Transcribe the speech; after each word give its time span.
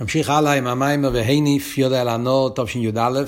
נמשיך 0.00 0.30
הלאה 0.30 0.52
עם 0.52 0.66
המיימר 0.66 1.10
והניף 1.12 1.78
יודע 1.78 2.04
לענות 2.04 2.58
תשי"א, 2.58 3.22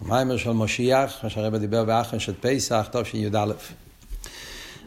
המיימר 0.00 0.36
של 0.36 0.52
משיח, 0.52 1.18
מה 1.22 1.30
שהרבא 1.30 1.58
דיבר 1.58 1.84
באחרן 1.84 2.18
של 2.18 2.32
פסח, 2.40 2.88
תשי"א. 2.92 3.44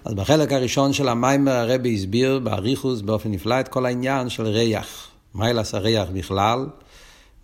אז 0.06 0.14
בחלק 0.14 0.52
הראשון 0.52 0.94
של 0.94 1.10
המיימר 1.10 1.52
הרבי 1.52 1.96
הסביר 1.96 2.40
באריכוס 2.40 3.02
באופן 3.02 3.32
נפלא 3.32 3.60
את 3.60 3.68
כל 3.68 3.86
העניין 3.86 4.30
של 4.30 4.44
ריח. 4.44 5.08
מיילס 5.36 5.74
הריח 5.74 6.10
בכלל, 6.14 6.66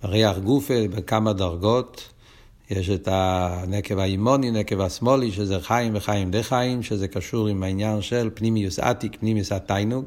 ריח 0.03 0.37
גופה 0.37 0.87
בכמה 0.95 1.33
דרגות. 1.33 2.09
יש 2.69 2.89
את 2.89 3.07
הנקב 3.11 3.99
האימוני, 3.99 4.51
נקב 4.51 4.81
השמאלי, 4.81 5.31
שזה 5.31 5.59
חיים 5.59 5.95
וחיים 5.95 6.31
די 6.31 6.43
חיים, 6.43 6.83
שזה 6.83 7.07
קשור 7.07 7.47
עם 7.47 7.63
העניין 7.63 8.01
של 8.01 8.29
פנימיוס 8.33 8.79
עתיק, 8.79 9.17
פנימיוס 9.19 9.51
התיינוג, 9.51 10.05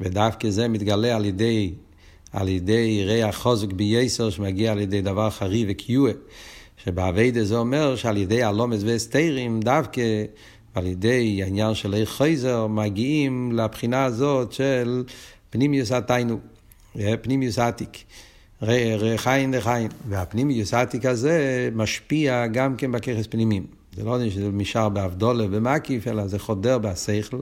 ודווקא 0.00 0.50
זה 0.50 0.68
מתגלה 0.68 1.16
על 1.16 1.24
ידי 1.24 1.72
על 2.36 2.48
ידי 2.48 3.04
ריח 3.04 3.36
חוזק 3.36 3.72
בייסר 3.72 4.30
שמגיע 4.30 4.72
על 4.72 4.80
ידי 4.80 5.00
דבר 5.00 5.30
חרי 5.30 5.64
וקיוע. 5.68 6.10
שבאביידה 6.84 7.44
זה 7.44 7.56
אומר 7.56 7.96
שעל 7.96 8.16
ידי 8.16 8.42
הלומס 8.42 8.82
והסתירים 8.82 9.60
דווקא 9.60 10.02
על 10.74 10.86
ידי 10.86 11.40
העניין 11.42 11.74
של 11.74 11.94
איך 11.94 12.10
חייזר 12.10 12.66
מגיעים 12.66 13.52
לבחינה 13.52 14.04
הזאת 14.04 14.52
של 14.52 15.04
פנימיוס 15.50 15.92
התיינו, 15.92 16.38
פנימיוס 17.22 17.58
עתיק. 17.58 17.98
חיים 19.16 19.54
לחיים. 19.54 19.88
והפנימיוס 20.08 20.74
עתיק 20.74 21.06
הזה 21.06 21.68
משפיע 21.74 22.46
גם 22.46 22.76
כן 22.76 22.92
בככס 22.92 23.26
פנימיים. 23.26 23.66
זה 23.96 24.04
לא 24.04 24.30
שזה 24.30 24.48
נשאר 24.52 24.88
באבדולה 24.88 25.44
ומקיף, 25.50 26.08
אלא 26.08 26.26
זה 26.26 26.38
חודר 26.38 26.78
בשכל, 26.78 27.40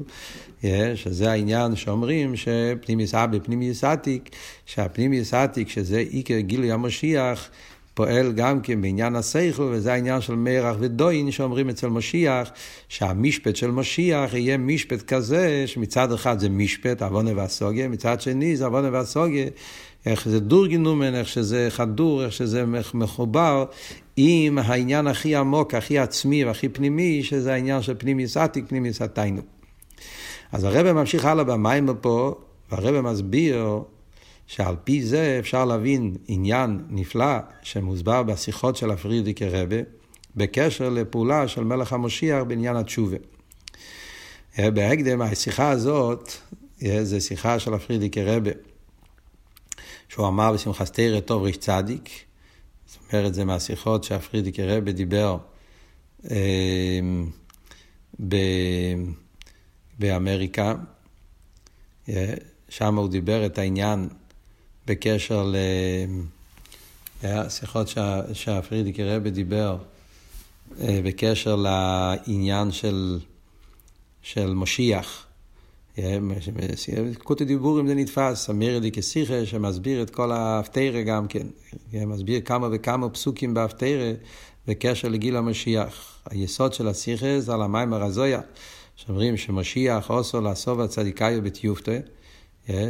שזה 0.94 1.30
העניין 1.30 1.76
שאומרים 1.76 2.36
שפנימיוס 2.36 3.14
אבא, 3.14 3.38
פנימיוס 3.38 3.84
עתיק, 3.84 4.30
שהפנימיוס 4.66 5.34
עתיק, 5.34 5.68
שזה 5.68 5.98
עיקר 5.98 6.40
גילוי 6.40 6.72
המשיח, 6.72 7.50
פועל 7.94 8.32
גם 8.32 8.60
כן 8.60 8.82
בעניין 8.82 9.16
השכל, 9.16 9.62
וזה 9.62 9.92
העניין 9.92 10.20
של 10.20 10.34
מרח 10.34 10.76
ודוין 10.80 11.30
שאומרים 11.30 11.68
אצל 11.68 11.86
משיח, 11.86 12.50
שהמשפט 12.88 13.56
של 13.56 13.70
משיח 13.70 14.34
יהיה 14.34 14.56
משפט 14.56 15.02
כזה, 15.02 15.64
שמצד 15.66 16.12
אחד 16.12 16.38
זה 16.38 16.48
משפט, 16.48 17.02
עוונה 17.02 17.30
והסוגיה, 17.36 17.88
מצד 17.88 18.20
שני 18.20 18.56
זה 18.56 18.64
עוונה 18.66 18.88
והסוגיה, 18.92 19.46
איך 20.06 20.28
זה 20.28 20.40
דורגנומן, 20.40 21.14
איך 21.14 21.28
שזה 21.28 21.66
חדור, 21.70 22.24
איך 22.24 22.32
שזה 22.32 22.64
מחובר 22.94 23.64
עם 24.16 24.58
העניין 24.58 25.06
הכי 25.06 25.36
עמוק, 25.36 25.74
הכי 25.74 25.98
עצמי 25.98 26.44
והכי 26.44 26.68
פנימי, 26.68 27.22
שזה 27.22 27.52
העניין 27.52 27.82
של 27.82 27.94
פנימי 27.98 28.28
סטיק, 28.28 28.64
פנימי 28.68 28.92
סטיינו. 28.92 29.42
אז 30.52 30.64
הרב 30.64 30.92
ממשיך 30.92 31.24
הלאה 31.24 31.44
במים 31.44 31.88
פה, 32.00 32.34
והרב 32.72 33.00
מסביר 33.00 33.80
שעל 34.46 34.76
פי 34.84 35.02
זה 35.02 35.36
אפשר 35.40 35.64
להבין 35.64 36.16
עניין 36.28 36.80
נפלא 36.90 37.36
שמוסבר 37.62 38.22
בשיחות 38.22 38.76
של 38.76 38.90
הפרידיקי 38.90 39.48
רבה, 39.48 39.76
בקשר 40.36 40.88
לפעולה 40.88 41.48
של 41.48 41.64
מלך 41.64 41.92
המשיח 41.92 42.42
בעניין 42.42 42.76
התשובה. 42.76 43.16
בהקדם, 44.58 45.22
השיחה 45.22 45.70
הזאת, 45.70 46.32
זה 47.02 47.20
שיחה 47.20 47.58
של 47.58 47.74
הפרידיקי 47.74 48.22
רבה, 48.22 48.50
שהוא 50.08 50.28
אמר 50.28 50.52
בשמחת 50.52 50.94
תרא 50.94 51.20
טוב 51.20 51.42
ריש 51.42 51.56
צדיק, 51.56 52.10
זאת 52.86 53.12
אומרת, 53.12 53.34
זה 53.34 53.44
מהשיחות 53.44 54.04
שהפרידיקי 54.04 54.62
רבה 54.62 54.92
דיבר 54.92 55.38
אה, 56.30 57.00
ב... 58.28 58.36
באמריקה, 59.98 60.74
אה, 62.08 62.34
שם 62.68 62.96
הוא 62.96 63.08
דיבר 63.08 63.46
את 63.46 63.58
העניין 63.58 64.08
בקשר 64.86 65.52
לשיחות 67.22 67.88
שה, 67.88 68.20
שהפרידיקי 68.32 69.04
רבי 69.04 69.30
דיבר 69.30 69.76
אה, 70.80 71.00
בקשר 71.04 71.56
לעניין 71.56 72.72
של, 72.72 73.18
של 74.22 74.54
משיח. 74.54 75.23
קוטי 77.22 77.44
דיבורים 77.44 77.86
זה 77.86 77.94
נתפס, 77.94 78.50
אמירי 78.50 78.90
כשיחה 78.92 79.46
שמסביר 79.46 80.02
את 80.02 80.10
כל 80.10 80.32
האפתירה 80.32 81.02
גם 81.02 81.26
כן, 81.26 81.46
מסביר 81.92 82.40
כמה 82.40 82.68
וכמה 82.72 83.08
פסוקים 83.08 83.54
באפתירה 83.54 84.12
בקשר 84.68 85.08
לגיל 85.08 85.36
המשיח. 85.36 86.18
היסוד 86.30 86.72
של 86.72 86.88
השיחה 86.88 87.40
זה 87.40 87.54
על 87.54 87.62
המים 87.62 87.92
הרזויה. 87.92 88.40
שאומרים 88.96 89.36
שמשיח 89.36 90.10
עושו 90.10 90.40
לעשוב 90.40 90.80
הצדיקאי 90.80 91.40
בתיופתא, 91.40 91.98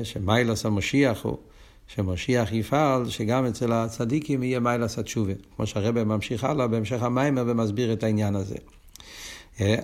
שמיילס 0.03 0.67
המשיח 0.67 1.25
הוא, 1.25 1.37
שמשיח 1.87 2.53
יפעל, 2.53 3.09
שגם 3.09 3.47
אצל 3.47 3.73
הצדיקים 3.73 4.43
יהיה 4.43 4.61
מיילס 4.61 4.99
התשובה. 4.99 5.33
כמו 5.57 5.67
שהרבא 5.67 6.05
ממשיך 6.05 6.45
הלאה 6.45 6.67
בהמשך 6.67 7.03
המיימר 7.03 7.45
ומסביר 7.47 7.93
את 7.93 8.03
העניין 8.05 8.35
הזה. 8.37 8.57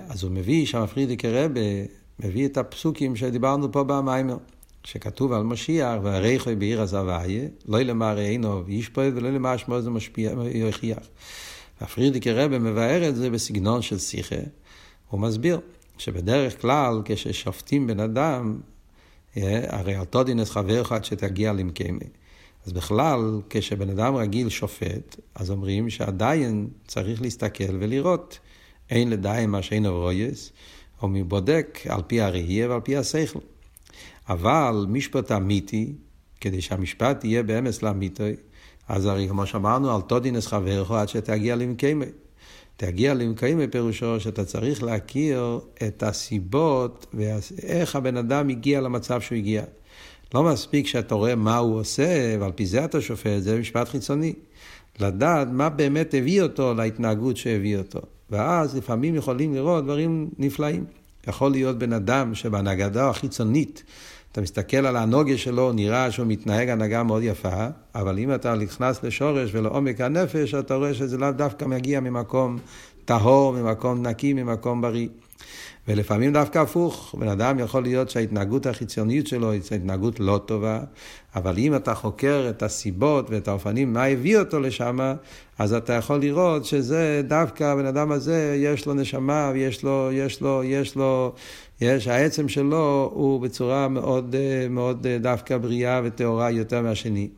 אז 0.09 0.23
הוא 0.23 0.31
מביא 0.31 0.67
שם 0.67 0.87
פרידיקי 0.87 1.29
רבה, 1.29 1.61
מביא 2.25 2.47
את 2.47 2.57
הפסוקים 2.57 3.17
שדיברנו 3.17 3.73
פה 3.73 3.85
במיימר. 3.85 4.37
שכתוב 4.85 5.33
על 5.33 5.43
משיח, 5.43 5.99
והריחוי 6.03 6.55
בעיר 6.55 6.81
הזוויה, 6.81 7.49
לא 7.69 7.83
למער 7.83 8.19
עינו 8.19 8.67
וישפוט 8.67 9.13
ולא 9.15 9.31
למער 9.31 9.57
שמו 9.57 9.81
זה 9.81 9.91
משפיע, 9.91 10.33
יוכיח. 10.55 10.99
והפרידיקי 11.81 12.33
רבה 12.33 12.59
מבאר 12.59 13.09
את 13.09 13.17
זה 13.17 13.31
בסגנון 13.31 13.83
של 13.83 13.99
שיחה, 13.99 14.37
הוא 15.09 15.21
מסביר 15.21 15.61
שבדרך 15.99 16.61
כלל 16.61 17.03
כששופטים 17.05 17.87
בן 17.87 18.01
אדם, 18.01 18.61
אה, 19.37 19.61
הרי 19.69 19.95
על 19.95 20.05
תודינס 20.05 20.51
חבר 20.51 20.83
אחד 20.83 21.05
שתגיע 21.05 21.53
למקיימי. 21.53 22.05
אז 22.67 22.73
בכלל, 22.73 23.41
כשבן 23.51 23.91
אדם 23.91 24.17
רגיל 24.17 24.49
שופט, 24.49 25.17
אז 25.35 25.51
אומרים 25.51 25.91
שעדיין 25.91 26.69
צריך 26.87 27.23
להסתכל 27.23 27.77
ולראות. 27.79 28.39
אין 28.91 29.11
לדיין 29.11 29.51
מה 29.51 29.63
שאין 29.63 29.87
רויס, 29.87 30.53
או 31.03 31.09
מבודק 31.09 31.79
על 31.89 32.03
פי 32.07 32.21
הראייה 32.21 32.71
ועל 32.71 32.81
פי 32.81 32.97
השכל. 32.97 33.39
אבל 34.29 34.87
משפט 34.89 35.33
אמיתי, 35.33 35.93
כדי 36.41 36.61
שהמשפט 36.61 37.25
יהיה 37.25 37.43
באמס 37.43 37.83
לאמיתי, 37.83 38.33
אז 38.89 39.07
הרי 39.07 39.29
כמו 39.29 39.47
שאמרנו, 39.47 39.95
על 39.95 40.01
תודינס 40.01 40.47
חברך 40.47 40.91
עד 40.91 41.09
שתגיע 41.09 41.57
למקיימי. 41.57 42.07
תגיע 42.77 43.15
למקיים 43.15 43.59
בפירושו 43.59 44.21
שאתה 44.21 44.45
צריך 44.45 44.83
להכיר 44.83 45.61
את 45.87 46.03
הסיבות 46.03 47.07
ואיך 47.15 47.97
הבן 47.97 48.17
אדם 48.17 48.49
הגיע 48.49 48.81
למצב 48.81 49.21
שהוא 49.21 49.39
הגיע. 49.39 49.63
לא 50.35 50.43
מספיק 50.43 50.87
שאתה 50.87 51.15
רואה 51.15 51.35
מה 51.35 51.59
הוא 51.59 51.81
עושה, 51.81 52.37
ועל 52.41 52.53
פי 52.53 52.67
זה 52.67 52.85
אתה 52.85 53.01
שופט, 53.01 53.39
זה 53.39 53.59
משפט 53.59 53.89
חיצוני. 53.89 54.33
לדעת 55.01 55.49
מה 55.53 55.69
באמת 55.69 56.15
הביא 56.15 56.43
אותו 56.43 56.75
להתנהגות 56.75 57.37
שהביא 57.37 57.79
אותו. 57.79 58.01
ואז 58.31 58.77
לפעמים 58.77 59.15
יכולים 59.15 59.55
לראות 59.55 59.85
דברים 59.85 60.31
נפלאים. 60.39 60.85
יכול 61.29 61.51
להיות 61.51 61.79
בן 61.79 61.93
אדם 61.93 62.35
שבהנהגתו 62.35 63.01
החיצונית, 63.01 63.83
אתה 64.33 64.41
מסתכל 64.41 64.77
על 64.77 64.97
הנוגה 64.97 65.39
שלו, 65.39 65.73
נראה 65.73 66.11
שהוא 66.11 66.27
מתנהג 66.27 66.69
הנהגה 66.69 67.03
מאוד 67.03 67.23
יפה, 67.23 67.67
אבל 67.95 68.19
אם 68.19 68.35
אתה 68.35 68.55
נכנס 68.55 69.03
לשורש 69.03 69.51
ולעומק 69.55 70.01
הנפש, 70.01 70.55
אתה 70.55 70.75
רואה 70.75 70.95
שזה 70.95 71.19
לאו 71.19 71.31
דווקא 71.31 71.65
מגיע 71.65 72.01
ממקום 72.01 72.59
טהור, 73.05 73.53
ממקום 73.53 74.07
נקי, 74.07 74.33
ממקום 74.33 74.81
בריא. 74.81 75.09
ולפעמים 75.89 76.33
דווקא 76.33 76.59
הפוך, 76.59 77.15
בן 77.19 77.29
אדם 77.29 77.59
יכול 77.59 77.83
להיות 77.83 78.11
שההתנהגות 78.11 78.67
החיצונית 78.67 79.27
שלו 79.27 79.51
היא 79.51 79.61
התנהגות 79.75 80.21
לא 80.21 80.41
טובה, 80.47 80.81
אבל 81.37 81.59
אם 81.59 81.77
אתה 81.77 81.95
חוקר 81.95 82.47
את 82.51 82.63
הסיבות 82.63 83.31
ואת 83.31 83.49
האופנים, 83.49 83.93
מה 83.93 84.05
הביא 84.05 84.39
אותו 84.39 84.61
לשם, 84.61 84.99
אז 85.59 85.73
אתה 85.73 85.93
יכול 85.93 86.21
לראות 86.21 86.65
שזה 86.65 87.23
דווקא 87.29 87.65
הבן 87.65 87.87
אדם 87.87 88.13
הזה, 88.13 88.57
יש 88.59 88.87
לו 88.87 88.95
נשמה, 88.95 89.51
ויש 89.55 89.83
לו, 89.83 90.09
יש 90.13 90.41
לו, 90.41 90.63
יש 90.65 90.97
לו, 90.97 91.33
יש, 91.81 92.09
העצם 92.09 92.49
שלו 92.49 93.11
הוא 93.15 93.41
בצורה 93.41 93.89
מאוד, 93.89 94.37
מאוד 94.71 95.07
דווקא 95.07 95.59
בריאה 95.59 96.01
וטהורה 96.05 96.51
יותר 96.51 96.83
מהשני. 96.83 97.29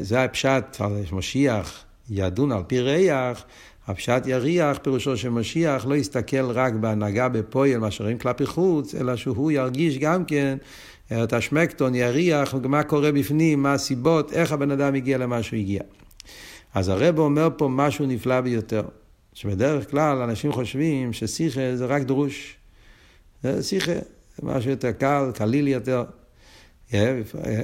זה 0.00 0.24
הפשט, 0.24 0.80
משיח 1.12 1.84
ידון 2.10 2.52
על 2.52 2.62
פי 2.66 2.80
ריח. 2.80 3.44
הפשט 3.86 4.26
יריח, 4.26 4.78
פירושו 4.82 5.16
שמשיח 5.16 5.86
לא 5.86 5.94
יסתכל 5.94 6.50
רק 6.50 6.74
בהנהגה 6.74 7.28
בפועל, 7.28 7.78
מה 7.78 7.90
שרואים 7.90 8.18
כלפי 8.18 8.46
חוץ, 8.46 8.94
אלא 8.94 9.16
שהוא 9.16 9.52
ירגיש 9.52 9.98
גם 9.98 10.24
כן 10.24 10.58
את 11.12 11.32
השמקטון, 11.32 11.94
יריח, 11.94 12.54
מה 12.54 12.82
קורה 12.82 13.12
בפנים, 13.12 13.62
מה 13.62 13.72
הסיבות, 13.72 14.32
איך 14.32 14.52
הבן 14.52 14.70
אדם 14.70 14.94
הגיע 14.94 15.18
למה 15.18 15.42
שהוא 15.42 15.58
הגיע. 15.58 15.82
אז 16.74 16.88
הרב 16.88 17.18
אומר 17.18 17.48
פה 17.56 17.68
משהו 17.68 18.06
נפלא 18.06 18.40
ביותר, 18.40 18.82
שבדרך 19.34 19.90
כלל 19.90 20.22
אנשים 20.22 20.52
חושבים 20.52 21.12
ששיחה 21.12 21.76
זה 21.76 21.86
רק 21.86 22.02
דרוש. 22.02 22.56
שיחה, 23.60 23.92
זה 24.36 24.42
משהו 24.42 24.70
יותר 24.70 24.92
קל, 24.92 25.30
קליל 25.34 25.68
יותר. 25.68 26.04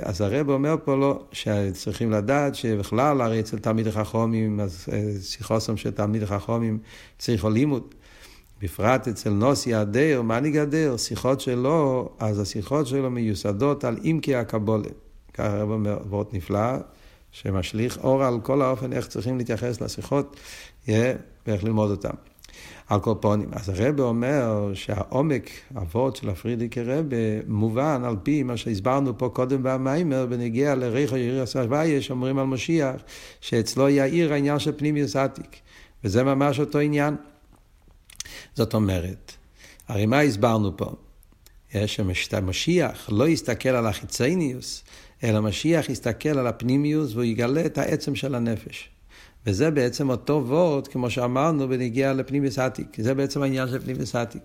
אז 0.03 0.21
הרב 0.21 0.51
אומר 0.51 0.77
פה 0.85 0.97
לא, 0.97 1.23
שצריכים 1.33 2.11
לדעת 2.11 2.55
שבכלל, 2.55 3.21
הרי 3.21 3.41
אצל 3.41 3.59
תלמיד 3.59 3.87
החכומים, 3.87 4.61
אז 4.61 4.87
אה, 4.93 5.03
שיחוסם 5.23 5.77
של 5.77 5.91
תלמיד 5.91 6.23
החכומים 6.23 6.79
צריך 7.19 7.45
לימוד. 7.45 7.95
בפרט 8.63 9.09
אצל 9.09 9.31
נוסי 9.31 9.75
הדר, 9.75 10.23
מנהיג 10.23 10.57
הדר, 10.57 10.97
שיחות 10.97 11.41
שלו, 11.41 12.09
אז 12.19 12.41
השיחות 12.41 12.87
שלו 12.87 13.11
מיוסדות 13.11 13.85
על 13.85 13.99
עמקי 14.03 14.35
הקבולה. 14.35 14.89
ככה 15.35 15.47
הרב 15.47 15.71
אומר, 15.71 15.99
וורט 16.09 16.35
נפלא, 16.35 16.77
שמשליך 17.33 17.99
אור 18.03 18.25
על 18.25 18.41
כל 18.43 18.63
האופן 18.63 18.93
איך 18.93 19.07
צריכים 19.07 19.39
להתייחס 19.39 19.81
לשיחות, 19.81 20.37
ואיך 20.89 21.65
ללמוד 21.65 21.91
אותם. 21.91 22.15
על 22.89 23.01
כל 23.01 23.15
פונים. 23.21 23.49
אז 23.53 23.69
הרב 23.69 24.01
אומר 24.01 24.71
שהעומק, 24.75 25.51
אבות 25.77 26.17
של 26.17 26.31
הפרידיקי 26.31 26.83
רבה, 26.83 27.17
מובן 27.47 28.03
על 28.05 28.17
פי 28.23 28.43
מה 28.43 28.57
שהסברנו 28.57 29.19
פה 29.19 29.29
קודם 29.29 29.63
במיימר, 29.63 30.27
בנגיע 30.27 30.75
לריחו 30.75 31.17
יאיר 31.17 31.43
הסבייה, 31.43 32.03
שאומרים 32.03 32.39
על 32.39 32.47
משיח, 32.47 32.95
שאצלו 33.41 33.89
יאיר 33.89 34.33
העניין 34.33 34.59
של 34.59 34.73
פנימיוס 34.77 35.17
עתיק. 35.17 35.57
וזה 36.05 36.25
ממש 36.25 36.61
אותו 36.61 36.79
עניין. 36.79 37.17
זאת 38.55 38.75
אומרת, 38.75 39.33
הרי 39.89 40.07
מה 40.07 40.21
הסברנו 40.21 40.77
פה? 40.77 40.93
שמשיח 41.87 43.09
לא 43.13 43.29
יסתכל 43.29 43.69
על 43.69 43.87
החיצניוס, 43.87 44.85
אלא 45.25 45.43
משיח 45.43 45.89
יסתכל 45.89 46.39
על 46.39 46.47
הפנימיוס 46.47 47.13
והוא 47.13 47.25
יגלה 47.25 47.67
את 47.67 47.79
העצם 47.79 48.15
של 48.15 48.35
הנפש. 48.35 48.91
וזה 49.49 49.71
בעצם 49.71 50.11
אותו 50.11 50.45
וורד, 50.47 50.89
כמו 50.89 51.11
שאמרנו, 51.11 51.69
בנגיע 51.69 52.13
לפנימיוס 52.13 52.59
עתיק. 52.59 52.87
זה 52.99 53.15
בעצם 53.15 53.43
העניין 53.43 53.69
של 53.69 53.79
פנימיוס 53.79 54.17
עתיק. 54.17 54.43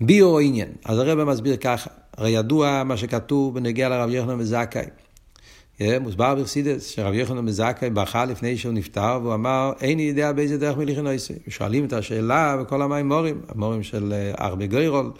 ביו 0.00 0.38
עניין. 0.38 0.68
אז 0.84 0.98
הרב 0.98 1.24
מסביר 1.24 1.56
ככה, 1.56 1.90
הרי 2.16 2.30
ידוע 2.30 2.82
מה 2.84 2.96
שכתוב 2.96 3.54
בנגיע 3.54 3.88
לרב 3.88 4.10
יוחנן 4.10 4.34
מזכאי. 4.34 4.84
מוסבר 6.00 6.34
בחסידס 6.34 6.88
שרב 6.88 7.14
יוחנן 7.14 7.38
מזכאי 7.38 7.90
בכה 7.90 8.24
לפני 8.24 8.56
שהוא 8.56 8.72
נפטר 8.72 9.18
והוא 9.22 9.34
אמר 9.34 9.72
איני 9.80 10.02
יודע 10.02 10.32
באיזה 10.32 10.58
דרך 10.58 10.76
מליכין 10.76 11.06
עושה. 11.06 11.34
שואלים 11.48 11.84
את 11.84 11.92
השאלה 11.92 12.56
בכל 12.56 12.82
המימורים, 12.82 13.40
המורים 13.48 13.82
של 13.82 14.14
ארבה 14.40 14.66
גוירול, 14.66 15.10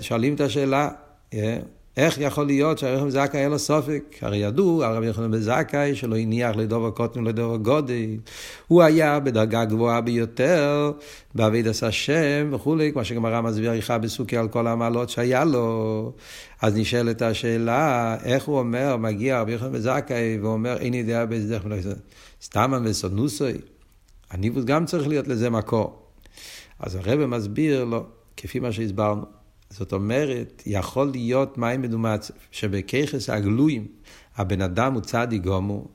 שואלים 0.00 0.34
את 0.34 0.40
השאלה 0.40 0.88
איך 1.98 2.18
יכול 2.18 2.46
להיות 2.46 2.78
שהרב 2.78 2.94
יוחנן 2.94 3.10
זכאי 3.10 3.40
היה 3.40 3.48
לו 3.48 3.58
סופק? 3.58 4.16
הרי 4.20 4.36
ידעו 4.36 4.84
הרב 4.84 5.02
יוחנן 5.02 5.30
בזכאי 5.30 5.94
שלא 5.94 6.16
הניח 6.16 6.56
לדובר 6.56 6.90
קוטן 6.90 7.20
ולדובר 7.20 7.56
גודל. 7.56 8.16
הוא 8.68 8.82
היה 8.82 9.20
בדרגה 9.20 9.64
גבוהה 9.64 10.00
ביותר, 10.00 10.92
בעבידת 11.34 11.82
השם 11.82 12.50
וכולי, 12.52 12.92
כמו 12.92 13.04
שגמרא 13.04 13.40
מסביר 13.40 13.70
עריכה 13.70 13.98
בסוכי 13.98 14.36
על 14.36 14.48
כל 14.48 14.66
המעלות 14.66 15.10
שהיה 15.10 15.44
לו. 15.44 16.12
אז 16.62 16.76
נשאלת 16.76 17.22
השאלה, 17.22 18.16
איך 18.24 18.44
הוא 18.44 18.58
אומר, 18.58 18.96
מגיע 18.96 19.40
רבי 19.40 19.52
יוחנן 19.52 19.72
בזכאי 19.72 20.38
ואומר, 20.42 20.76
אין 20.76 20.94
יודע 20.94 21.24
באיזה 21.24 21.54
דרך 21.54 21.64
מלך 21.64 21.86
סתם 22.42 22.74
המסונוסוי. 22.74 23.52
הניבוס 24.30 24.64
גם 24.64 24.86
צריך 24.86 25.08
להיות 25.08 25.28
לזה 25.28 25.50
מקור. 25.50 26.02
אז 26.80 26.94
הרב 26.94 27.26
מסביר 27.26 27.84
לו, 27.84 28.04
כפי 28.36 28.58
מה 28.58 28.72
שהסברנו. 28.72 29.37
זאת 29.70 29.92
אומרת, 29.92 30.62
יכול 30.66 31.10
להיות 31.10 31.58
מים 31.58 31.82
מדומצב, 31.82 32.34
שבככס 32.50 33.30
הגלויים 33.30 33.86
הבן 34.36 34.62
אדם 34.62 34.94
הוא 34.94 35.02
צדיק 35.02 35.42
גומו, 35.42 35.88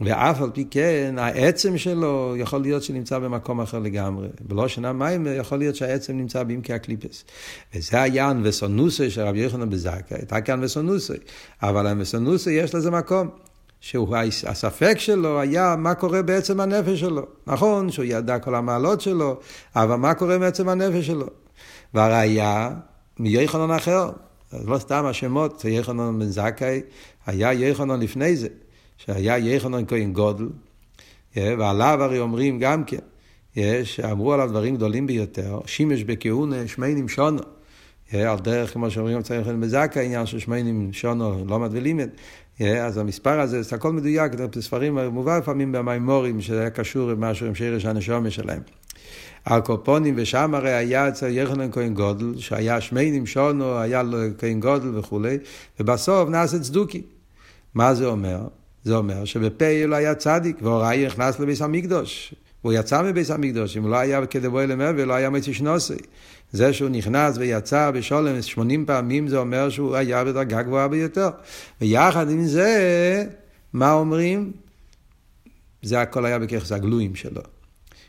ואף 0.00 0.42
על 0.42 0.50
פי 0.54 0.64
כן 0.70 1.14
העצם 1.18 1.78
שלו 1.78 2.34
יכול 2.36 2.62
להיות 2.62 2.82
שנמצא 2.82 3.18
במקום 3.18 3.60
אחר 3.60 3.78
לגמרי. 3.78 4.28
בלא 4.40 4.68
שנה 4.68 4.92
מים 4.92 5.26
יכול 5.36 5.58
להיות 5.58 5.76
שהעצם 5.76 6.16
נמצא 6.16 6.42
בעמקי 6.42 6.72
הקליפס. 6.72 7.24
וזה 7.74 8.02
היה 8.02 8.30
אנבסונוסי 8.30 9.10
של 9.10 9.20
רבי 9.20 9.38
יוחנן 9.38 9.70
בזקה, 9.70 10.14
הייתה 10.14 10.40
כאן 10.40 10.58
אנבסונוסי, 10.58 11.12
אבל 11.62 11.86
אנבסונוסי 11.86 12.50
יש 12.52 12.74
לזה 12.74 12.90
מקום. 12.90 13.28
שהוא 13.80 14.16
הספק 14.46 14.98
שלו 14.98 15.40
היה 15.40 15.76
מה 15.78 15.94
קורה 15.94 16.22
בעצם 16.22 16.60
הנפש 16.60 17.00
שלו. 17.00 17.26
נכון 17.46 17.90
שהוא 17.90 18.04
ידע 18.04 18.38
כל 18.38 18.54
המעלות 18.54 19.00
שלו, 19.00 19.40
אבל 19.76 19.94
מה 19.96 20.14
קורה 20.14 20.38
בעצם 20.38 20.68
הנפש 20.68 21.06
שלו. 21.06 21.26
והראיה 21.94 22.70
מיוחנן 23.18 23.70
אחר. 23.70 24.10
אז 24.52 24.68
לא 24.68 24.78
סתם 24.78 25.04
השמות, 25.04 25.64
יוחנן 25.64 26.18
בן 26.18 26.26
זכאי, 26.26 26.80
היה 27.26 27.52
יוחנן 27.52 28.00
לפני 28.00 28.36
זה, 28.36 28.48
שהיה 28.96 29.38
יוחנן 29.38 29.86
כהן 29.86 30.12
גודל, 30.12 30.48
ועליו 31.36 31.98
הרי 32.02 32.18
אומרים 32.18 32.58
גם 32.58 32.84
כן, 32.84 32.98
שאמרו 33.84 34.32
עליו 34.32 34.48
דברים 34.48 34.76
גדולים 34.76 35.06
ביותר, 35.06 35.60
שימש 35.66 36.04
בכהונה 36.04 36.68
שמיינים 36.68 37.08
שונו. 37.08 37.42
על 38.12 38.38
דרך, 38.38 38.72
כמו 38.72 38.90
שאומרים, 38.90 39.22
צריך 39.22 39.46
בן 39.46 39.68
זכאי, 39.68 40.04
עניין 40.04 40.26
של 40.26 40.38
שמיינים 40.38 40.92
שונו, 40.92 41.44
לא 41.48 41.68
ולימד. 41.70 42.08
אז 42.60 42.98
המספר 42.98 43.40
הזה, 43.40 43.62
זה 43.62 43.76
הכל 43.76 43.92
מדויק, 43.92 44.32
בספרים 44.32 44.98
מובא 44.98 45.38
לפעמים 45.38 45.72
במימורים, 45.72 46.40
שזה 46.40 46.60
היה 46.60 46.70
קשור 46.70 47.10
עם 47.10 47.20
משהו 47.20 47.46
עם 47.46 47.54
שרש 47.54 47.84
הנשומה 47.84 48.30
שלהם. 48.30 48.62
הקופונים, 49.46 50.14
ושם 50.16 50.54
הרי 50.54 50.72
היה 50.72 51.08
אצל 51.08 51.28
יחנן 51.28 51.70
כהן 51.72 51.94
גודל, 51.94 52.38
שהיה 52.38 52.80
שמיינים 52.80 53.26
שונו, 53.26 53.78
היה 53.78 54.02
לו 54.02 54.18
כהן 54.38 54.60
גודל 54.60 54.98
וכולי, 54.98 55.38
ובסוף 55.80 56.28
נעשה 56.28 56.58
צדוקי. 56.58 57.02
מה 57.74 57.94
זה 57.94 58.06
אומר? 58.06 58.40
זה 58.84 58.96
אומר 58.96 59.24
שבפייל 59.24 59.94
היה 59.94 60.14
צדיק, 60.14 60.56
והוראי 60.62 61.06
נכנס 61.06 61.40
לביס 61.40 61.62
המקדוש. 61.62 62.34
הוא 62.62 62.72
יצא 62.72 63.02
מביס 63.02 63.30
המקדוש, 63.30 63.76
אם 63.76 63.90
לא 63.90 63.96
היה 63.96 64.26
כדבוי 64.26 64.66
למבל, 64.66 65.04
לא 65.04 65.12
היה 65.12 65.30
מצי 65.30 65.54
שנוסי. 65.54 65.96
זה 66.52 66.72
שהוא 66.72 66.90
נכנס 66.90 67.36
ויצא 67.38 67.90
בשולם 67.90 68.42
80 68.42 68.86
פעמים, 68.86 69.28
זה 69.28 69.38
אומר 69.38 69.70
שהוא 69.70 69.96
היה 69.96 70.24
בדרגה 70.24 70.62
גבוהה 70.62 70.88
ביותר. 70.88 71.28
ויחד 71.80 72.30
עם 72.30 72.46
זה, 72.46 73.24
מה 73.72 73.92
אומרים? 73.92 74.52
זה 75.82 76.00
הכל 76.00 76.26
היה 76.26 76.38
בככס 76.38 76.72
הגלויים 76.72 77.14
שלו. 77.14 77.42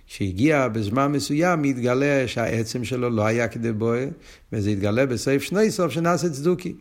כשהגיע 0.07 0.67
בזמן 0.67 1.11
מסוים, 1.11 1.63
התגלה 1.63 2.27
שהעצם 2.27 2.83
שלו 2.83 3.09
לא 3.09 3.25
היה 3.25 3.47
כדי 3.47 3.71
בואה, 3.71 4.05
וזה 4.53 4.69
התגלה 4.69 5.05
בסעיף 5.05 5.43
שני 5.43 5.71
סוף 5.71 5.91
שנעשה 5.91 6.29
צדוקי. 6.29 6.73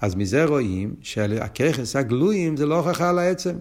אז 0.00 0.14
מזה 0.14 0.44
רואים 0.44 0.94
שהככס 1.02 1.96
הגלויים 1.96 2.56
זה 2.56 2.66
לא 2.66 2.76
הוכחה 2.78 3.10
על 3.10 3.18
העצם. 3.18 3.56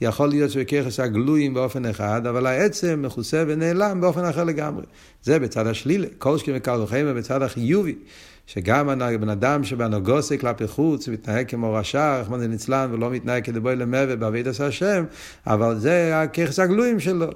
יכול 0.00 0.28
להיות 0.28 0.50
שבככס 0.50 1.00
הגלויים 1.00 1.54
באופן 1.54 1.86
אחד, 1.86 2.26
אבל 2.26 2.46
העצם 2.46 3.02
מכוסה 3.02 3.44
ונעלם 3.46 4.00
באופן 4.00 4.24
אחר 4.24 4.44
לגמרי. 4.44 4.84
זה 5.22 5.38
בצד 5.38 5.66
השלילה. 5.66 6.06
כל 6.18 6.38
שכם 6.38 6.52
וקל 6.54 6.80
וחמר 6.80 7.14
בצד 7.16 7.42
החיובי. 7.42 7.94
שגם 8.46 8.88
הבן 8.88 9.28
אדם 9.28 9.64
שבנוגוסי 9.64 10.38
כלפי 10.38 10.66
חוץ 10.66 11.08
מתנהג 11.08 11.48
כמו 11.48 11.72
רשע, 11.72 12.20
רחמנא 12.20 12.44
ליצלן, 12.44 12.88
ולא 12.92 13.10
מתנהג 13.10 13.44
כדבוי 13.44 13.76
למוות 13.76 14.18
בעבודת 14.18 14.60
השם, 14.60 15.04
אבל 15.46 15.78
זה 15.78 16.22
הככס 16.22 16.58
הגלויים 16.58 17.00
שלו. 17.00 17.30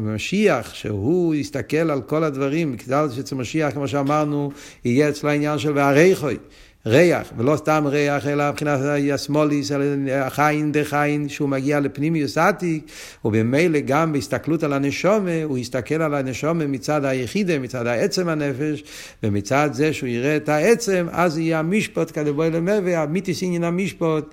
משיח, 0.00 0.74
שהוא 0.74 1.34
יסתכל 1.34 1.76
על 1.90 2.02
כל 2.02 2.24
הדברים, 2.24 2.76
בגלל 2.76 3.10
שאצל 3.10 3.36
משיח, 3.36 3.72
כמו 3.72 3.88
שאמרנו, 3.88 4.50
יהיה 4.84 5.08
אצלו 5.08 5.30
העניין 5.30 5.58
של 5.58 5.72
והריחוי. 5.76 6.36
ריח, 6.86 7.32
ולא 7.36 7.56
סתם 7.56 7.84
ריח, 7.86 8.26
אלא 8.26 8.50
מבחינת 8.50 8.80
השמאליס, 9.14 9.72
החיין 10.12 10.72
דחיין, 10.72 11.28
שהוא 11.28 11.48
מגיע 11.48 11.80
לפנימיוס 11.80 12.38
עתיק, 12.38 12.84
ובמילא 13.24 13.78
גם 13.80 14.12
בהסתכלות 14.12 14.62
על 14.62 14.72
הנשומה, 14.72 15.42
הוא 15.44 15.58
יסתכל 15.58 15.94
על 15.94 16.14
הנשומה 16.14 16.66
מצד 16.66 17.04
היחידה, 17.04 17.58
מצד 17.58 17.86
העצם 17.86 18.28
הנפש, 18.28 18.84
ומצד 19.22 19.70
זה 19.72 19.92
שהוא 19.92 20.08
יראה 20.08 20.36
את 20.36 20.48
העצם, 20.48 21.06
אז 21.10 21.38
יהיה 21.38 21.58
המשפט 21.58 22.10
כדבוי 22.14 22.50
למבה, 22.50 23.02
המיתיס 23.02 23.42
עניין 23.42 23.64
המשפט, 23.64 24.24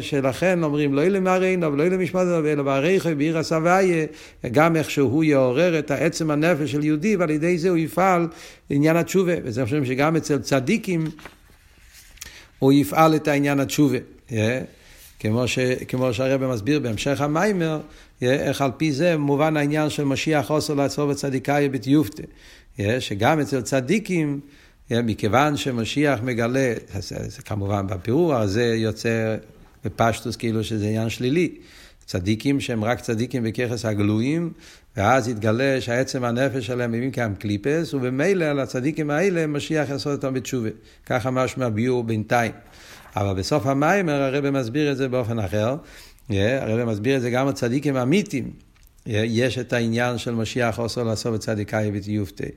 שלכן 0.00 0.62
אומרים 0.62 0.94
לא 0.94 1.02
אלה 1.02 1.20
מראינו, 1.20 1.72
ולא 1.72 1.82
אלה 1.82 1.96
משפט, 1.96 2.26
אלא 2.46 2.62
בעריכו, 2.62 3.08
בעיר 3.16 3.38
הסבייה, 3.38 4.06
גם 4.50 4.76
איך 4.76 4.90
שהוא 4.90 5.24
יעורר 5.24 5.78
את 5.78 5.90
העצם 5.90 6.30
הנפש 6.30 6.72
של 6.72 6.84
יהודי, 6.84 7.16
ועל 7.16 7.30
ידי 7.30 7.58
זה 7.58 7.68
הוא 7.68 7.78
יפעל 7.78 8.28
עניין 8.70 8.96
התשובה, 8.96 9.32
וזה 9.44 9.64
חושבים 9.64 9.84
שגם 9.84 10.16
אצל 10.16 10.38
צדיקים, 10.38 11.04
הוא 12.58 12.72
יפעל 12.72 13.16
את 13.16 13.28
העניין 13.28 13.60
התשובה. 13.60 13.98
כמו, 15.18 15.48
ש, 15.48 15.58
כמו 15.88 16.14
שהרבא 16.14 16.52
מסביר 16.52 16.80
בהמשך 16.80 17.20
המיימר, 17.20 17.80
איך 18.22 18.62
על 18.62 18.70
פי 18.76 18.92
זה 18.92 19.16
מובן 19.16 19.56
העניין 19.56 19.90
של 19.90 20.04
משיח 20.04 20.46
חוסר 20.46 20.74
לעצור 20.74 21.10
בצדיקאי 21.10 21.68
בתיופתא. 21.68 22.22
שגם 23.00 23.40
אצל 23.40 23.60
צדיקים, 23.60 24.40
מכיוון 24.90 25.56
שמשיח 25.56 26.20
מגלה, 26.22 26.74
זה 27.00 27.42
כמובן 27.42 27.86
בפירור, 27.86 28.46
זה 28.46 28.64
יוצא 28.64 29.36
בפשטוס 29.84 30.36
כאילו 30.36 30.64
שזה 30.64 30.86
עניין 30.86 31.08
שלילי. 31.08 31.54
צדיקים 32.04 32.60
שהם 32.60 32.84
רק 32.84 33.00
צדיקים 33.00 33.42
בככס 33.42 33.84
הגלויים, 33.84 34.52
ואז 34.96 35.28
יתגלה 35.28 35.80
שהעצם 35.80 36.24
הנפש 36.24 36.66
שלהם 36.66 36.92
מביאים 36.92 37.10
כאן 37.10 37.34
קליפס, 37.38 37.94
וממילא 37.94 38.44
על 38.44 38.60
הצדיקים 38.60 39.10
האלה 39.10 39.46
משיח 39.46 39.90
יעשות 39.90 40.12
אותם 40.12 40.34
בתשובה. 40.34 40.68
ככה 41.06 41.30
משמע 41.30 41.68
ביור 41.68 42.04
בינתיים. 42.04 42.52
אבל 43.16 43.34
בסוף 43.34 43.66
המיימר 43.66 44.22
הרב 44.22 44.50
מסביר 44.50 44.92
את 44.92 44.96
זה 44.96 45.08
באופן 45.08 45.38
אחר. 45.38 45.76
הרב 46.30 46.84
מסביר 46.88 47.16
את 47.16 47.22
זה 47.22 47.30
גם 47.30 47.48
הצדיקים 47.48 47.96
האמיתיים. 47.96 48.50
יש 49.06 49.58
את 49.58 49.72
העניין 49.72 50.18
של 50.18 50.34
משיח 50.34 50.78
עושה 50.78 51.02
לעשות 51.02 51.34
בצדיקאי 51.34 51.90
ותיופתי. 51.94 52.48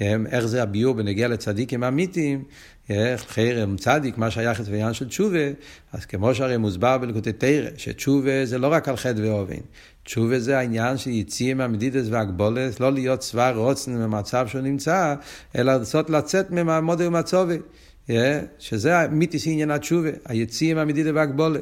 איך 0.00 0.46
זה 0.46 0.62
הביור 0.62 0.94
בנגיע 0.94 1.28
לצדיקים 1.28 1.84
אמיתיים, 1.84 2.44
חרם 3.16 3.76
צדיק, 3.76 4.18
מה 4.18 4.30
שייך 4.30 4.60
לעניין 4.70 4.92
של 4.92 5.08
תשובה, 5.08 5.48
אז 5.92 6.06
כמו 6.06 6.34
שהרי 6.34 6.56
מוסבר 6.56 6.98
בלקוטי 6.98 7.32
תרא, 7.32 7.70
שתשובה 7.76 8.44
זה 8.44 8.58
לא 8.58 8.68
רק 8.72 8.88
על 8.88 8.96
חטא 8.96 9.20
ואובן. 9.22 9.60
תשובה 10.04 10.38
זה 10.38 10.58
העניין 10.58 10.96
של 10.96 11.10
יציאה 11.10 11.54
מהמדידס 11.54 12.06
והגבולת, 12.10 12.80
לא 12.80 12.92
להיות 12.92 13.22
שבע 13.22 13.50
רוצן 13.50 14.02
במצב 14.02 14.46
שהוא 14.48 14.60
נמצא, 14.60 15.14
אלא 15.56 15.72
לרצות 15.72 16.10
לצאת 16.10 16.50
ממעמוד 16.50 17.00
ומצובי. 17.00 17.58
שזה 18.58 19.08
מיתיס 19.10 19.46
עניין 19.46 19.70
התשובה, 19.70 20.08
היציאים 20.24 20.78
המדידה 20.78 21.10
והגבולה. 21.14 21.58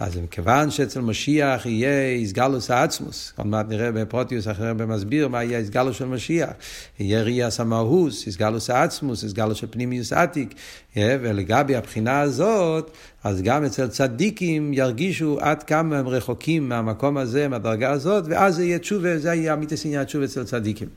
אז 0.00 0.16
מכיוון 0.16 0.70
שאצל 0.70 1.00
משיח 1.00 1.66
יהיה 1.66 2.10
איסגלוס 2.10 2.70
העצמוס, 2.70 3.32
עוד 3.36 3.46
מעט 3.46 3.66
נראה 3.68 3.92
בפרוטיוס 3.92 4.48
אחר 4.48 4.74
במסביר 4.74 5.28
מה 5.28 5.44
יהיה 5.44 5.58
איסגלוס 5.58 5.96
של 5.96 6.04
משיח, 6.04 6.50
יהיה 6.98 7.22
ריאס 7.22 7.60
המהוס, 7.60 8.26
איסגלוס 8.26 8.70
העצמוס, 8.70 9.24
איסגלוס 9.24 9.58
של 9.58 9.66
פנימיוס 9.70 10.12
עתיק, 10.12 10.54
ולגבי 10.96 11.76
הבחינה 11.76 12.20
הזאת, 12.20 12.90
אז 13.24 13.42
גם 13.42 13.64
אצל 13.64 13.88
צדיקים 13.88 14.72
ירגישו 14.74 15.38
עד 15.40 15.62
כמה 15.62 15.98
הם 15.98 16.08
רחוקים 16.08 16.68
מהמקום 16.68 17.16
הזה, 17.16 17.48
מהדרגה 17.48 17.90
הזאת, 17.90 18.24
ואז 18.28 18.56
זה 18.56 18.64
יהיה 18.64 18.78
תשובה, 18.78 19.18
זה 19.18 19.34
יהיה 19.34 19.54
אמיתיס 19.54 19.86
עניין 19.86 20.04
תשובה 20.04 20.24
אצל 20.24 20.44
צדיקים. 20.44 20.88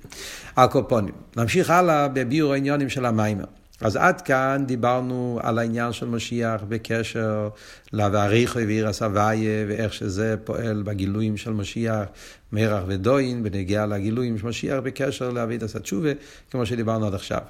הקופונים. 0.58 1.14
נמשיך 1.38 1.70
הלאה 1.70 2.08
בביור 2.08 2.54
העניונים 2.54 2.90
של 2.90 3.06
המיימר. 3.06 3.61
אז 3.82 3.96
עד 3.96 4.22
כאן 4.22 4.64
דיברנו 4.68 5.40
על 5.44 5.60
העניין 5.60 5.94
של 5.94 6.06
משיח 6.06 6.64
בקשר 6.68 7.50
להעריך 7.94 8.56
ועיר 8.56 8.88
הסבייה 8.88 9.66
ואיך 9.68 9.94
שזה 9.94 10.36
פועל 10.44 10.84
בגילויים 10.84 11.38
של 11.38 11.52
משיח, 11.52 12.04
מרח 12.52 12.84
ודוין, 12.88 13.44
בנגיעה 13.44 13.86
לגילויים 13.86 14.38
של 14.38 14.48
משיח 14.48 14.80
בקשר 14.84 15.30
לאביד 15.30 15.64
הסתשובה, 15.64 16.10
כמו 16.52 16.66
שדיברנו 16.66 17.08
עד 17.08 17.14
עכשיו. 17.14 17.42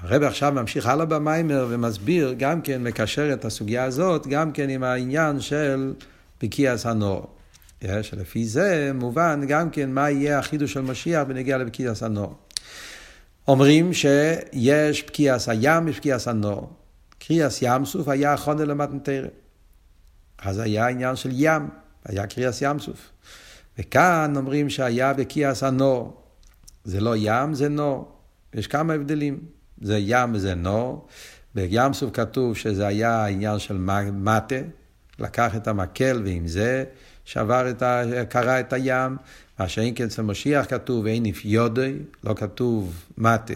הרב 0.00 0.22
עכשיו 0.22 0.52
ממשיך 0.52 0.86
הלאה 0.86 1.06
במיימר 1.06 1.66
ומסביר, 1.70 2.34
גם 2.38 2.60
כן 2.60 2.82
מקשר 2.82 3.32
את 3.32 3.44
הסוגיה 3.44 3.84
הזאת, 3.84 4.26
גם 4.26 4.52
כן 4.52 4.68
עם 4.68 4.82
העניין 4.82 5.40
של 5.40 5.92
בקיעס 6.42 6.86
הנור. 6.86 7.26
שלפי 8.02 8.44
זה 8.44 8.90
מובן 8.94 9.40
גם 9.48 9.70
כן 9.70 9.90
מה 9.90 10.10
יהיה 10.10 10.38
החידוש 10.38 10.72
של 10.72 10.80
משיח 10.80 11.22
בנגיעה 11.28 11.58
לבקיעס 11.58 12.02
הנור. 12.02 12.34
אומרים 13.48 13.92
שיש 13.92 15.02
פקיעס 15.02 15.48
הים, 15.48 15.88
יש 15.88 15.96
פקיעס 15.96 16.28
הנור. 16.28 16.72
קריאס 17.18 17.58
ים 17.62 17.84
סוף 17.84 18.08
היה 18.08 18.36
חונה 18.36 18.64
למתנתרא. 18.64 19.28
אז 20.38 20.58
היה 20.58 20.88
עניין 20.88 21.16
של 21.16 21.30
ים, 21.32 21.68
היה 22.04 22.26
קריאס 22.26 22.62
ים 22.62 22.78
סוף. 22.78 23.10
וכאן 23.78 24.32
אומרים 24.36 24.70
שהיה 24.70 25.12
בקיעס 25.12 25.62
הנור. 25.62 26.22
זה 26.84 27.00
לא 27.00 27.14
ים, 27.16 27.54
זה 27.54 27.68
נור. 27.68 28.12
יש 28.54 28.66
כמה 28.66 28.92
הבדלים. 28.92 29.40
זה 29.80 29.98
ים 29.98 30.34
וזה 30.34 30.54
נור. 30.54 31.06
בים 31.54 31.92
סוף 31.92 32.10
כתוב 32.12 32.56
שזה 32.56 32.86
היה 32.86 33.26
עניין 33.26 33.58
של 33.58 33.76
מטה, 34.12 34.56
לקח 35.18 35.56
את 35.56 35.68
המקל 35.68 36.22
ועם 36.24 36.46
זה 36.46 36.84
שבר 37.28 37.70
את 37.70 37.82
ה... 37.82 38.02
קרע 38.28 38.60
את 38.60 38.72
הים, 38.72 39.16
מה 39.58 39.68
שאין 39.68 39.94
כן 39.96 40.04
אצל 40.04 40.22
משיח 40.22 40.66
כתוב 40.68 41.06
אין 41.06 41.24
יודוי, 41.44 41.94
לא 42.24 42.34
כתוב 42.34 43.04
מטה, 43.18 43.54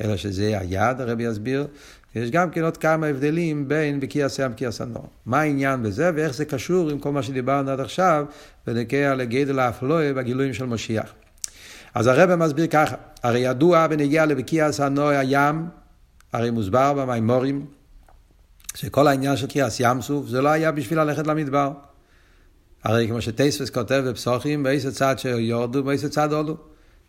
אלא 0.00 0.16
שזה 0.16 0.58
היד, 0.60 1.00
הרבי 1.00 1.22
יסביר. 1.22 1.66
יש 2.14 2.30
גם 2.30 2.50
כן 2.50 2.62
עוד 2.64 2.76
כמה 2.76 3.06
הבדלים 3.06 3.68
בין 3.68 4.00
בקיאס 4.00 4.38
ים 4.38 4.50
ובקיאס 4.50 4.80
הנור. 4.80 5.08
מה 5.26 5.40
העניין 5.40 5.82
בזה 5.82 6.10
ואיך 6.14 6.34
זה 6.34 6.44
קשור 6.44 6.90
עם 6.90 6.98
כל 6.98 7.12
מה 7.12 7.22
שדיברנו 7.22 7.70
עד 7.70 7.80
עכשיו, 7.80 8.24
ונגיע 8.66 9.14
לגדל 9.14 9.58
האפלואה 9.58 10.12
בגילויים 10.12 10.54
של 10.54 10.64
משיח. 10.64 11.12
אז 11.94 12.06
הרב 12.06 12.34
מסביר 12.34 12.66
ככה, 12.66 12.96
הרי 13.22 13.38
ידוע 13.38 13.86
בנגיע 13.86 14.26
לבקיאס 14.26 14.80
הנור 14.80 15.08
הים, 15.08 15.66
הרי 16.32 16.50
מוסבר 16.50 16.92
במימורים, 16.92 17.66
שכל 18.74 19.06
העניין 19.06 19.36
של 19.36 19.46
קיאס 19.46 19.80
ים 19.80 20.02
סוף, 20.02 20.26
זה 20.26 20.42
לא 20.42 20.48
היה 20.48 20.72
בשביל 20.72 21.00
ללכת 21.00 21.26
למדבר. 21.26 21.72
הרי 22.84 23.08
כמו 23.08 23.20
שטייספס 23.20 23.70
כותב 23.70 24.04
בפסוחים, 24.08 24.62
באיזה 24.62 24.92
צד 24.92 25.18
שיורדו, 25.18 25.84
באיזה 25.84 26.08
צד 26.08 26.32
עולו. 26.32 26.56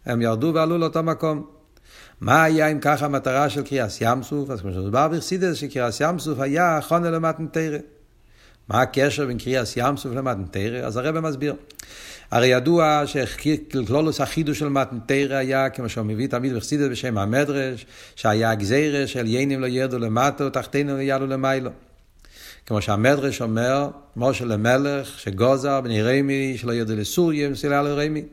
הם 0.05 0.21
ירדו 0.21 0.51
ועלו 0.55 0.77
לאותו 0.77 1.03
מקום. 1.03 1.45
מה 2.21 2.43
היה 2.43 2.67
אם 2.67 2.79
ככה 2.79 3.05
המטרה 3.05 3.49
של 3.49 3.63
קריאס 3.63 3.97
ים 4.01 4.23
סוף? 4.23 4.49
אז 4.49 4.61
כמו 4.61 4.71
שמדובר 4.71 5.07
בחסידס, 5.07 5.55
שקריאס 5.55 6.01
ים 6.01 6.19
סוף 6.19 6.39
היה 6.39 6.79
חונה 6.81 7.11
למתנתרא. 7.11 7.77
מה 8.69 8.81
הקשר 8.81 9.25
בין 9.25 9.37
קריאס 9.37 9.73
ים 9.77 9.97
סוף 9.97 10.13
למתנתרא? 10.13 10.79
אז 10.79 10.97
הרב 10.97 11.19
מסביר. 11.19 11.55
הרי 12.31 12.47
ידוע 12.47 13.03
שכלולוס 13.05 14.21
החידוש 14.21 14.59
של 14.59 14.69
מתנתרא 14.69 15.35
היה, 15.35 15.69
כמו 15.69 15.89
שהוא 15.89 16.05
מביא 16.05 16.27
תמיד 16.27 16.53
בחסידס 16.53 16.87
בשם 16.91 17.17
המדרש, 17.17 17.85
שהיה 18.15 18.51
הגזירה 18.51 19.07
של 19.07 19.27
יינים 19.27 19.61
לא 19.61 19.67
ירדו 19.67 19.99
למטה 19.99 20.45
ותחתינו 20.45 20.97
לא 20.97 21.01
יעלו 21.01 21.27
למיילו. 21.27 21.71
כמו 22.65 22.81
שהמדרש 22.81 23.41
אומר, 23.41 23.89
משה 24.15 24.45
למלך 24.45 25.19
שגוזר 25.19 25.81
בני 25.81 26.01
רמי 26.01 26.57
שלא 26.57 26.73
ידעו 26.73 26.95
לסוריה 26.95 27.49
מסילה 27.49 27.81
לרמי. 27.81 28.23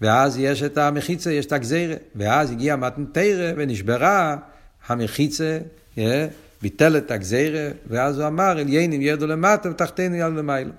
ואז 0.00 0.38
יש 0.38 0.62
את 0.62 0.78
המחיצה, 0.78 1.32
יש 1.32 1.46
את 1.46 1.52
הגזירה. 1.52 1.94
ואז 2.16 2.50
הגיע 2.50 2.76
מתנתרא 2.76 3.52
ונשברה 3.56 4.36
המחיצה, 4.86 5.58
ביטל 6.62 6.96
את 6.96 7.10
הגזירה, 7.10 7.68
ואז 7.86 8.18
הוא 8.18 8.26
אמר, 8.26 8.60
אליינים 8.60 9.02
ירדו 9.02 9.26
למטה 9.26 9.70
ותחתינו 9.70 10.16
ירדו 10.16 10.36
למיילו. 10.36 10.72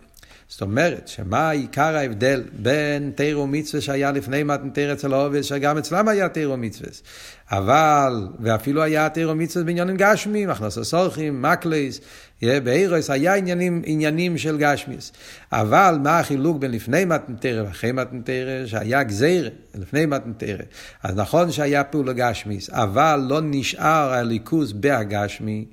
זאת 0.48 0.62
אומרת, 0.62 1.08
שמה 1.08 1.50
עיקר 1.50 1.96
ההבדל 1.96 2.44
בין 2.54 3.12
תירו 3.16 3.44
ומצווה 3.44 3.82
שהיה 3.82 4.12
לפני 4.12 4.44
מתנתר 4.44 4.94
אצל 4.94 5.14
העובד, 5.14 5.42
שגם 5.42 5.78
אצלם 5.78 6.08
היה 6.08 6.30
תירו 6.30 6.54
ומצווה. 6.54 6.90
אבל, 7.58 8.28
ואפילו 8.40 8.84
היה 8.84 9.10
תירו 9.10 9.32
ומצווה 9.32 9.66
בעניינים 9.66 9.98
גשמיים, 9.98 10.50
הכנסות 10.50 10.84
סורכים, 10.84 11.42
מקלייס, 11.42 12.02
באירוס 12.42 13.10
היה 13.10 13.36
עניינים, 13.36 13.82
עניינים 13.86 14.38
של 14.38 14.58
גשמיס. 14.58 15.12
אבל 15.52 15.98
מה 16.04 16.20
החילוק 16.20 16.58
בין 16.58 16.72
לפני 16.72 17.06
מתנתר 17.06 17.64
ואחרי 17.68 17.92
מתנתר, 17.92 18.64
שהיה 18.66 19.04
גזיר 19.04 19.50
לפני 19.76 20.06
מתנתר. 20.06 20.58
אז 21.04 21.16
נכון 21.16 21.52
שהיה 21.52 21.84
פעולה 21.84 22.14
גשמיס, 22.14 22.70
אבל 22.70 23.26
לא 23.30 23.40
נשאר 23.44 24.14
הליכוז 24.14 24.74
בהגשמי. 24.74 25.66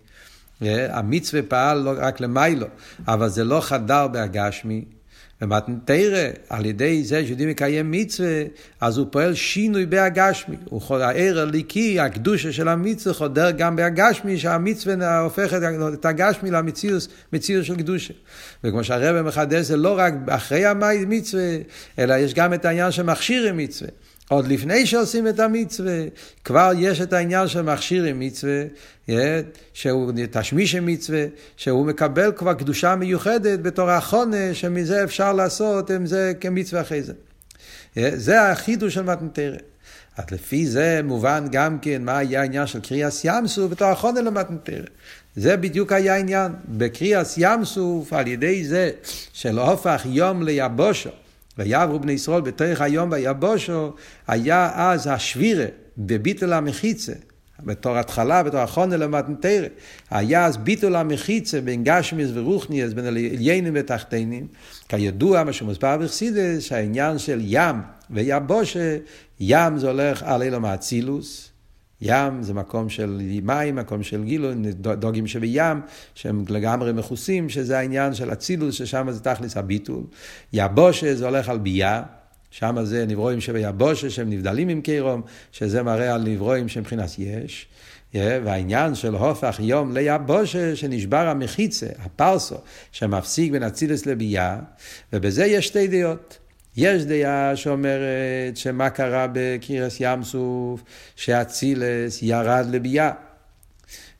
המצווה 0.60 1.42
פעל 1.42 1.78
לא 1.78 1.92
רק 1.96 2.20
למיילו, 2.20 2.66
אבל 3.08 3.28
זה 3.28 3.44
לא 3.44 3.60
חדר 3.60 4.08
בהגשמי. 4.08 4.84
ומתנתרא, 5.42 6.28
על 6.48 6.66
ידי 6.66 7.04
זה 7.04 7.26
שיודעים 7.26 7.48
לקיים 7.48 7.90
מצווה, 7.90 8.42
אז 8.80 8.98
הוא 8.98 9.06
פועל 9.10 9.34
שינוי 9.34 9.86
בהגשמי. 9.86 10.56
הוא 10.64 10.80
חודר, 10.80 11.04
הער 11.04 11.40
הליקי, 11.40 12.00
הקדושה 12.00 12.52
של 12.52 12.68
המצווה 12.68 13.14
חודר 13.14 13.50
גם 13.50 13.76
בהגשמי, 13.76 14.38
שהמצווה 14.38 15.18
הופכת 15.18 15.60
את 15.94 16.04
הגשמי 16.04 16.50
למציאות 16.50 17.64
של 17.64 17.76
קדושה. 17.76 18.14
וכמו 18.64 18.84
שהרבא 18.84 19.22
מחדש, 19.22 19.66
זה 19.66 19.76
לא 19.76 19.98
רק 19.98 20.14
אחרי 20.28 20.64
המצווה, 20.64 21.56
אלא 21.98 22.14
יש 22.14 22.34
גם 22.34 22.54
את 22.54 22.64
העניין 22.64 22.92
שמכשיר 22.92 23.48
עם 23.48 23.56
מצווה. 23.56 23.90
עוד 24.30 24.48
לפני 24.48 24.86
שעושים 24.86 25.28
את 25.28 25.40
המצווה, 25.40 26.04
כבר 26.44 26.72
יש 26.78 27.00
את 27.00 27.12
העניין 27.12 27.48
של 27.48 27.62
מכשיר 27.62 28.04
עם 28.04 28.20
מצווה, 28.20 28.62
שהוא 29.72 30.12
תשמיש 30.30 30.74
מצווה, 30.74 31.24
שהוא 31.56 31.86
מקבל 31.86 32.32
כבר 32.36 32.54
קדושה 32.54 32.96
מיוחדת 32.96 33.60
בתור 33.60 33.90
החונה, 33.90 34.54
שמזה 34.54 35.04
אפשר 35.04 35.32
לעשות 35.32 35.90
עם 35.90 36.06
זה 36.06 36.32
כמצווה 36.40 36.82
אחרי 36.82 37.02
זה. 37.02 37.12
זה 38.14 38.50
החידוש 38.50 38.94
של 38.94 39.02
מתנתרא. 39.02 39.56
אז 40.16 40.24
לפי 40.30 40.66
זה 40.66 41.00
מובן 41.04 41.44
גם 41.52 41.78
כן 41.78 42.04
מה 42.04 42.18
היה 42.18 42.40
העניין 42.40 42.66
של 42.66 42.80
קריאס 42.80 43.24
ים 43.24 43.46
סוף 43.46 43.70
בתור 43.70 43.88
החונה 43.88 44.20
למתנתרא. 44.20 44.86
זה 45.36 45.56
בדיוק 45.56 45.92
היה 45.92 46.14
העניין. 46.14 46.52
בקריאס 46.68 47.34
ים 47.38 47.64
סוף, 47.64 48.12
על 48.12 48.26
ידי 48.26 48.64
זה 48.64 48.90
של 49.32 49.58
הופך 49.58 50.02
יום 50.06 50.42
ליבושו. 50.42 51.10
ויעברו 51.60 51.98
בני 51.98 52.12
ישראל 52.12 52.40
בתוך 52.40 52.80
היום 52.80 53.12
ויבושו, 53.12 53.92
היה 54.26 54.70
אז 54.74 55.06
השבירה 55.06 55.66
בביטול 55.98 56.52
המחיצה. 56.52 57.12
בתור 57.64 57.98
התחלה, 57.98 58.42
בתור 58.42 58.60
החונה 58.60 58.96
למתנתרא. 58.96 59.66
היה 60.10 60.46
אז 60.46 60.56
ביטול 60.56 60.96
המחיצה 60.96 61.60
בין 61.60 61.84
גשמיס 61.84 62.30
ורוחניאס, 62.34 62.92
בין 62.92 63.04
עליינים 63.06 63.72
ותחתינים. 63.76 64.46
כידוע, 64.88 65.44
מה 65.44 65.52
שמוסבר 65.52 65.96
בחסידס, 65.96 66.62
שהעניין 66.62 67.18
של 67.18 67.40
ים 67.42 67.76
ויבושה, 68.10 68.96
ים 69.40 69.78
זה 69.78 69.86
הולך 69.86 70.22
על 70.22 70.42
אילום 70.42 70.64
האצילוס, 70.64 71.49
ים 72.02 72.42
זה 72.42 72.54
מקום 72.54 72.88
של 72.88 73.22
מים, 73.42 73.76
מקום 73.76 74.02
של 74.02 74.24
גילו, 74.24 74.48
דוגים 74.74 75.26
שבים, 75.26 75.80
שהם 76.14 76.44
לגמרי 76.48 76.92
מכוסים, 76.92 77.48
שזה 77.48 77.78
העניין 77.78 78.14
של 78.14 78.32
אצילוס, 78.32 78.74
ששם 78.74 79.10
זה 79.10 79.20
תכלס 79.20 79.56
הביטול. 79.56 80.02
יבושה 80.52 81.14
זה 81.14 81.26
הולך 81.26 81.48
על 81.48 81.58
ביה, 81.58 82.02
שם 82.50 82.76
זה 82.82 83.06
נברואים 83.06 83.40
שביבושה, 83.40 84.10
שהם 84.10 84.30
נבדלים 84.30 84.68
עם 84.68 84.80
קירום, 84.80 85.22
שזה 85.52 85.82
מראה 85.82 86.14
על 86.14 86.22
נברואים 86.22 86.68
שמבחינת 86.68 87.10
יש. 87.18 87.66
והעניין 88.14 88.94
של 88.94 89.14
הופך 89.14 89.60
יום 89.60 89.96
ליבושה, 89.96 90.76
שנשבר 90.76 91.28
המחיצה, 91.28 91.86
הפרסו, 91.98 92.56
שמפסיק 92.92 93.52
בין 93.52 93.62
אצילוס 93.62 94.06
לבייה, 94.06 94.58
ובזה 95.12 95.46
יש 95.46 95.66
שתי 95.66 95.86
דעות. 95.86 96.39
יש 96.76 97.04
דעה 97.04 97.56
שאומרת 97.56 98.56
שמה 98.56 98.90
קרה 98.90 99.26
בקירס 99.32 99.96
ים 100.00 100.22
סוף, 100.24 100.82
שאצילס 101.16 102.22
ירד 102.22 102.66
לביאה. 102.70 103.10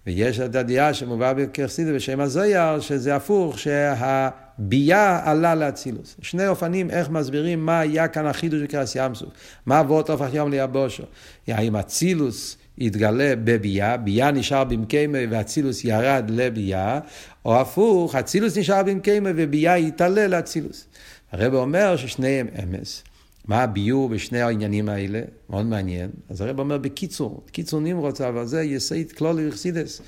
ויש 0.06 0.40
את 0.40 0.54
הדעה 0.54 0.94
שמובא 0.94 1.32
בקרסידה 1.32 1.92
בשם 1.92 2.20
הזויר, 2.20 2.80
שזה 2.80 3.16
הפוך, 3.16 3.58
שהביאה 3.58 5.30
עלה 5.30 5.54
לאצילוס. 5.54 6.16
שני 6.22 6.48
אופנים 6.48 6.90
איך 6.90 7.10
מסבירים 7.10 7.66
מה 7.66 7.80
היה 7.80 8.08
כאן 8.08 8.26
החידוש 8.26 8.62
בקרס 8.62 8.96
ים 8.96 9.14
סוף. 9.14 9.28
מה 9.66 9.78
עבוד 9.78 10.10
הופך 10.10 10.34
יום 10.34 10.50
ליבושו. 10.50 11.02
האם 11.48 11.76
אצילוס 11.76 12.56
התגלה 12.78 13.32
בביאה, 13.44 13.96
ביאה 13.96 14.30
נשאר 14.30 14.64
במקיימה 14.64 15.18
ואצילוס 15.30 15.84
ירד 15.84 16.24
לביאה, 16.28 17.00
או 17.44 17.60
הפוך, 17.60 18.14
אצילוס 18.14 18.58
נשאר 18.58 18.82
במקיימה 18.82 19.30
וביאה 19.36 19.78
יתעלה 19.78 20.26
לאצילוס. 20.26 20.86
הרב 21.32 21.54
אומר 21.54 21.96
ששניהם 21.96 22.48
אמס. 22.62 23.02
מה 23.44 23.62
הביור 23.62 24.08
בשני 24.08 24.40
העניינים 24.40 24.88
האלה? 24.88 25.20
מאוד 25.50 25.66
מעניין. 25.66 26.10
אז 26.28 26.40
הרב 26.40 26.58
אומר 26.58 26.78
בקיצור, 26.78 27.44
קיצור 27.52 27.80
נמרוץ, 27.80 28.20
אבל 28.20 28.46
זה 28.46 28.62
יסעית 28.62 29.12
כלול 29.12 29.48
יחסידס. 29.48 30.02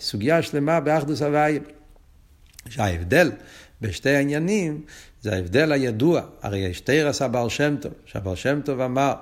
סוגיה 0.00 0.42
שלמה 0.42 0.80
באחדוס 0.80 1.22
הוויה. 1.22 1.60
שההבדל 2.68 3.32
בשתי 3.80 4.10
העניינים 4.10 4.82
זה 5.22 5.34
ההבדל 5.34 5.72
הידוע. 5.72 6.22
הרי 6.42 6.58
יש 6.58 6.80
תרס 6.80 7.22
הבעל 7.22 7.48
שם 7.48 7.76
טוב, 7.80 7.92
שהבעל 8.06 8.36
שם 8.36 8.60
טוב 8.64 8.80
אמר, 8.80 9.14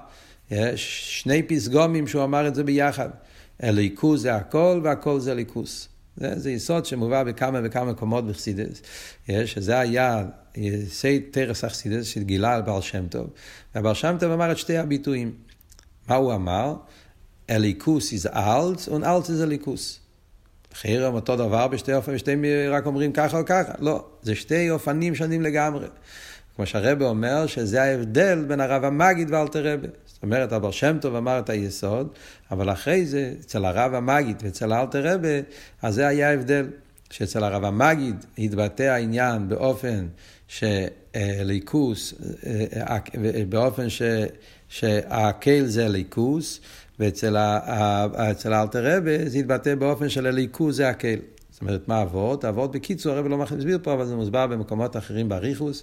יש 0.51 1.21
שני 1.23 1.43
פסגומים 1.43 2.07
שהוא 2.07 2.25
אמר 2.25 2.49
את 2.49 2.55
זה 2.55 2.65
ביחד. 2.65 3.09
אליקוס 3.63 4.21
זה 4.21 4.35
הכל 4.35 4.81
והכל 4.85 5.21
זה 5.21 5.35
ליכוס. 5.35 5.89
זה, 6.17 6.39
זה 6.39 6.51
יסוד 6.51 6.87
שמובא 6.87 7.23
בכמה 7.23 7.61
וכמה 7.65 7.93
מקומות 7.93 8.27
בחסידס, 8.27 8.83
שזה 9.45 9.79
היה 9.79 10.25
יסי 10.57 11.21
תרס 11.21 11.65
החסידס 11.65 12.07
שגילה 12.07 12.55
על 12.55 12.63
בעל 12.63 12.81
שם 12.81 13.07
טוב. 13.09 13.31
והבעל 13.75 13.95
שם 13.95 14.17
טוב 14.21 14.33
אמר 14.33 14.53
את 14.53 14.59
שתי 14.59 14.77
הביטויים. 14.79 15.33
מה 16.09 16.15
הוא 16.15 16.35
אמר? 16.35 16.75
אליקוס 17.51 18.13
is 18.13 18.27
alt 18.27 18.89
und 18.89 19.03
alt 19.03 19.27
is 19.27 19.43
אליקוס. 19.43 20.01
חרם 20.75 21.15
אותו 21.15 21.37
דבר 21.37 21.69
בשתי 21.69 21.95
אופנים, 21.95 22.17
בשתי 22.17 22.69
רק 22.69 22.87
אומרים 22.87 23.13
ככה 23.13 23.39
או 23.39 23.47
ככה. 23.47 23.73
לא, 23.79 24.05
זה 24.23 24.35
שתי 24.35 24.71
אופנים 24.71 25.15
שונים 25.15 25.43
לגמרי. 25.43 25.87
כמו 26.57 26.67
שהרבא 26.67 27.05
אומר, 27.05 27.47
שזה 27.47 27.83
ההבדל 27.83 28.45
בין 28.49 28.61
הרב 28.61 28.85
המגיד 28.85 29.31
ואלתר 29.31 29.73
רבא. 29.73 29.89
אומרת, 30.27 30.53
אבר 30.53 30.71
שם 30.71 30.97
טוב 31.01 31.15
אמר 31.15 31.39
את 31.39 31.51
היסוד, 31.51 32.09
אבל 32.51 32.73
אחרי 32.73 33.07
זה, 33.07 33.33
אצל 33.41 33.65
הרב 33.65 33.95
המגיד 33.95 34.37
ואצל 34.43 34.73
אלתר 34.73 35.15
רבא, 35.15 35.29
אז 35.83 35.95
זה 35.95 36.07
היה 36.07 36.31
ההבדל. 36.31 36.67
שאצל 37.11 37.45
הרב 37.45 37.65
המגיד 37.65 38.25
התבטא 38.39 38.83
העניין 38.83 39.49
באופן 39.49 40.07
שליכוס, 40.49 42.15
באופן 43.49 43.89
ש, 43.89 44.03
שהקל 44.69 45.65
זה 45.65 45.89
ליכוס, 45.89 46.61
ואצל 47.01 47.37
אלתר 48.47 48.97
רבה 48.97 49.29
זה 49.29 49.39
התבטא 49.39 49.75
באופן 49.75 50.09
של 50.09 50.27
הליכוס 50.27 50.77
זה 50.77 50.89
הקל. 50.89 51.19
זאת 51.51 51.61
אומרת, 51.61 51.89
מה 51.89 52.03
אבות? 52.03 52.45
אבות 52.45 52.73
בקיצור, 52.73 53.13
הרב 53.13 53.27
לא 53.27 53.39
מסביר 53.39 53.79
פה, 53.83 53.93
אבל 53.93 54.07
זה 54.07 54.17
מוסבר 54.17 54.47
במקומות 54.47 54.97
אחרים 54.97 55.29
באריכוס, 55.29 55.83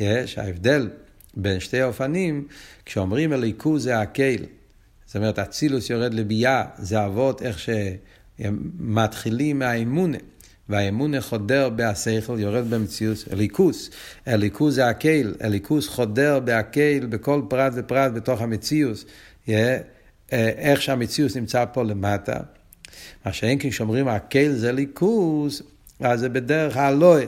יש 0.00 0.38
ההבדל 0.38 0.88
בין 1.36 1.60
שתי 1.60 1.82
אופנים, 1.82 2.46
כשאומרים 2.84 3.32
הליכוס 3.32 3.82
זה 3.82 4.00
הקל, 4.00 4.44
זאת 5.06 5.16
אומרת, 5.16 5.38
אצילוס 5.38 5.90
יורד 5.90 6.14
לביאה, 6.14 6.64
זה 6.78 7.04
אבות 7.06 7.42
איך 7.42 7.58
שמתחילים 8.38 9.58
מהאמונה. 9.58 10.18
והאמונה 10.68 11.20
חודר 11.20 11.68
בהשכל, 11.68 12.36
יורד 12.38 12.70
במציאות, 12.70 13.24
אליקוס. 13.32 13.90
אליקוס 14.28 14.74
זה 14.74 14.88
הקהיל, 14.88 15.34
אליקוס 15.44 15.88
חודר 15.88 16.40
בהקהיל 16.40 17.06
בכל 17.06 17.42
פרט 17.48 17.72
ופרט 17.76 18.12
בתוך 18.12 18.40
המציאות. 18.40 19.04
איך 20.32 20.82
שהמציאות 20.82 21.36
נמצא 21.36 21.64
פה 21.72 21.82
למטה. 21.82 22.36
מה 23.26 23.32
שאין 23.32 23.58
כן 23.58 23.70
כשאומרים 23.70 24.08
הקהיל 24.08 24.52
זה 24.52 24.72
ליכוס, 24.72 25.62
אז 26.00 26.20
זה 26.20 26.28
בדרך 26.28 26.76
הלואה. 26.76 27.24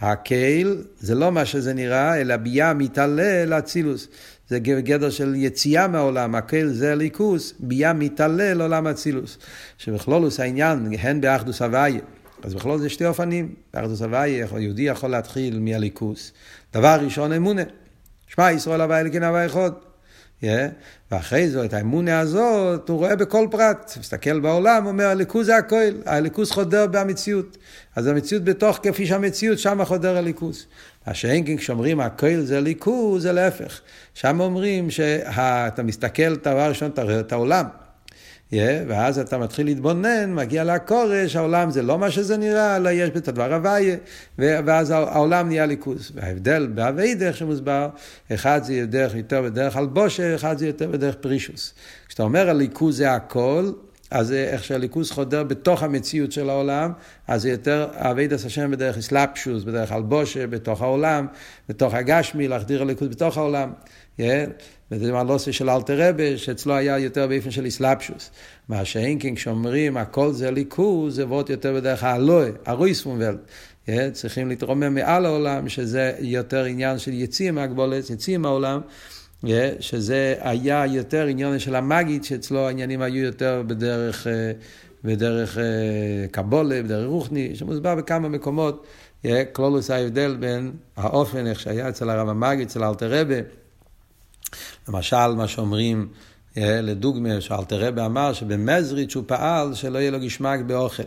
הקהיל 0.00 0.82
זה 1.00 1.14
לא 1.14 1.32
מה 1.32 1.44
שזה 1.44 1.74
נראה, 1.74 2.20
אלא 2.20 2.36
ביאה 2.36 2.74
מתעלה 2.74 3.44
לאצילוס. 3.46 4.08
זה 4.48 4.58
גדר 4.58 5.10
של 5.10 5.34
יציאה 5.36 5.88
מהעולם, 5.88 6.34
הקהיל 6.34 6.68
זה 6.68 6.94
ליכוס, 6.94 7.54
ביאה 7.58 7.92
מתעלה 7.92 8.54
לעולם 8.54 8.86
אצילוס. 8.86 9.38
שבכלולוס 9.78 10.40
העניין, 10.40 10.88
הן 11.00 11.20
באחדוס 11.20 11.62
הוויה. 11.62 12.00
אז 12.42 12.54
בכלול 12.54 12.78
זה 12.78 12.88
שתי 12.88 13.06
אופנים. 13.06 13.54
באחדוס 13.74 14.02
הוויה, 14.02 14.46
יהודי 14.58 14.82
יכול 14.82 15.10
להתחיל 15.10 15.58
מהליכוס. 15.58 16.32
דבר 16.74 16.98
ראשון, 17.02 17.32
אמונה. 17.32 17.62
שמע, 18.26 18.52
ישראל 18.52 18.80
הוויה 18.80 19.00
אלוקים 19.00 19.22
הוויה 19.22 19.46
אחד. 19.46 19.70
Yeah. 20.42 20.46
ואחרי 21.10 21.50
זה, 21.50 21.64
את 21.64 21.74
האמונה 21.74 22.20
הזאת, 22.20 22.88
הוא 22.88 22.98
רואה 22.98 23.16
בכל 23.16 23.48
פרט. 23.50 23.96
מסתכל 24.00 24.40
בעולם, 24.40 24.86
אומר, 24.86 25.06
הליכוז 25.06 25.46
זה 25.46 25.56
הכל. 25.56 25.76
הליכוז 26.06 26.50
חודר 26.50 26.86
במציאות. 26.86 27.56
אז 27.96 28.06
המציאות 28.06 28.44
בתוך, 28.44 28.78
כפי 28.82 29.06
שהמציאות, 29.06 29.58
שם 29.58 29.84
חודר 29.84 30.16
הליכוז. 30.16 30.66
מה 31.06 31.14
שאין 31.14 31.46
כן 31.46 31.56
כשאומרים 31.56 32.00
הכל 32.00 32.40
זה 32.40 32.60
ליכוז, 32.60 33.22
זה 33.22 33.32
להפך. 33.32 33.80
שם 34.14 34.40
אומרים 34.40 34.90
שאתה 34.90 35.82
מסתכל, 35.82 36.34
דבר 36.34 36.68
ראשון, 36.68 36.90
אתה 36.90 37.02
רואה 37.02 37.20
את 37.20 37.32
העולם. 37.32 37.66
Yeah, 38.52 38.56
ואז 38.88 39.18
אתה 39.18 39.38
מתחיל 39.38 39.66
להתבונן, 39.66 40.34
מגיע 40.34 40.64
לכורש, 40.64 41.36
העולם 41.36 41.70
זה 41.70 41.82
לא 41.82 41.98
מה 41.98 42.10
שזה 42.10 42.36
נראה, 42.36 42.76
אלא 42.76 42.90
יש 42.90 43.10
את 43.16 43.28
הדבר 43.28 43.54
הוויה, 43.54 43.96
ואז 44.38 44.90
העולם 44.90 45.48
נהיה 45.48 45.66
ליכוז. 45.66 46.12
וההבדל 46.14 46.66
באבי 46.74 47.14
דרך 47.14 47.36
שמוסבר, 47.36 47.88
אחד 48.34 48.60
זה 48.64 48.86
דרך 48.86 49.14
יותר 49.14 49.42
בדרך 49.42 49.76
הלבושה, 49.76 50.34
אחד 50.34 50.58
זה 50.58 50.66
יותר 50.66 50.88
בדרך 50.88 51.14
פרישוס. 51.14 51.74
כשאתה 52.08 52.22
אומר 52.22 52.50
הליכוז 52.50 52.96
זה 52.96 53.12
הכל, 53.12 53.70
אז 54.10 54.32
איך 54.32 54.64
שהליכוז 54.64 55.10
חודר 55.10 55.44
בתוך 55.44 55.82
המציאות 55.82 56.32
של 56.32 56.50
העולם, 56.50 56.92
אז 57.28 57.42
זה 57.42 57.50
יותר 57.50 57.88
אבידס 57.94 58.46
השם 58.46 58.70
בדרך 58.70 58.98
אסלאפשוס, 58.98 59.64
בדרך 59.64 59.92
הלבושה, 59.92 60.46
בתוך 60.46 60.82
העולם, 60.82 61.26
בתוך 61.68 61.94
הגשמי, 61.94 62.48
להחדיר 62.48 62.82
הליכוז 62.82 63.08
בתוך 63.08 63.36
העולם. 63.36 63.72
Yeah. 64.20 64.50
וזה 64.90 65.12
מהלוסי 65.12 65.52
של 65.52 65.70
אלתר 65.70 66.08
רבה, 66.08 66.36
שאצלו 66.36 66.74
היה 66.74 66.98
יותר 66.98 67.26
באופן 67.26 67.50
של 67.50 67.64
איסלאפשוס. 67.64 68.30
מה 68.68 68.84
שאין 68.84 69.18
כן 69.20 69.34
כשאומרים 69.34 69.96
הכל 69.96 70.32
זה 70.32 70.50
ליכוז, 70.50 71.16
זה 71.16 71.28
ועוד 71.28 71.50
יותר 71.50 71.74
בדרך 71.74 72.04
האלוה, 72.04 72.48
הרויספונבלד. 72.66 73.38
צריכים 74.12 74.48
להתרומם 74.48 74.94
מעל 74.94 75.26
העולם, 75.26 75.68
שזה 75.68 76.12
יותר 76.18 76.64
עניין 76.64 76.98
של 76.98 77.12
יציאים 77.12 77.54
מהגבולת, 77.54 78.10
יציאים 78.10 78.42
מהעולם. 78.42 78.80
שזה 79.80 80.34
היה 80.40 80.86
יותר 80.86 81.26
עניין 81.26 81.58
של 81.58 81.74
המגיד, 81.74 82.24
שאצלו 82.24 82.66
העניינים 82.66 83.02
היו 83.02 83.24
יותר 83.24 83.62
בדרך, 83.66 84.26
בדרך 85.04 85.58
קבולה, 86.30 86.82
בדרך 86.82 87.06
רוחני, 87.06 87.56
שמוסבר 87.56 87.94
בכמה 87.94 88.28
מקומות, 88.28 88.86
כלולוס 89.52 89.90
ההבדל 89.90 90.36
בין 90.40 90.72
האופן, 90.96 91.46
איך 91.46 91.60
שהיה 91.60 91.88
אצל 91.88 92.10
הרב 92.10 92.28
המגיד, 92.28 92.66
אצל 92.66 92.84
אלתר 92.84 93.20
רבה. 93.20 93.59
למשל, 94.90 95.34
מה 95.36 95.48
שאומרים, 95.48 96.08
אה, 96.56 96.80
לדוגמה, 96.80 97.40
שאלתר 97.40 97.86
רבי 97.86 98.00
אמר 98.00 98.32
שבמזריץ' 98.32 99.14
הוא 99.14 99.24
פעל 99.26 99.74
שלא 99.74 99.98
יהיה 99.98 100.10
לו 100.10 100.20
גשמק 100.20 100.60
באוכל. 100.60 101.02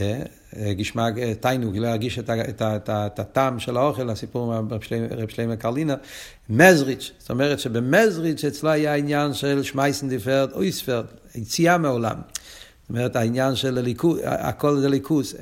אה, 0.00 0.22
אה, 0.56 0.72
גשמק, 0.72 1.14
תיינוג, 1.40 1.76
לא 1.76 1.86
ירגיש 1.86 2.18
את, 2.18 3.18
הטעם 3.18 3.58
של 3.58 3.76
האוכל, 3.76 4.10
הסיפור 4.10 4.62
מרב 4.62 5.28
שלמה 5.28 5.56
קרלינה, 5.56 5.94
מזריץ', 6.50 7.12
זאת 7.18 7.30
אומרת 7.30 7.60
שבמזריץ' 7.60 8.44
אצלו 8.44 8.70
היה 8.70 8.94
עניין 8.94 9.34
של 9.34 9.62
שמייסן 9.62 10.08
דיפרד 10.08 10.52
אויספרד, 10.52 11.04
יציאה 11.34 11.78
מעולם. 11.78 12.16
זאת 12.82 12.90
אומרת, 12.90 13.16
העניין 13.16 13.56
של 13.56 13.78
הליכוס, 13.78 14.20
הכל 14.24 14.76
זה 14.76 14.88
ליכוס. 14.88 15.34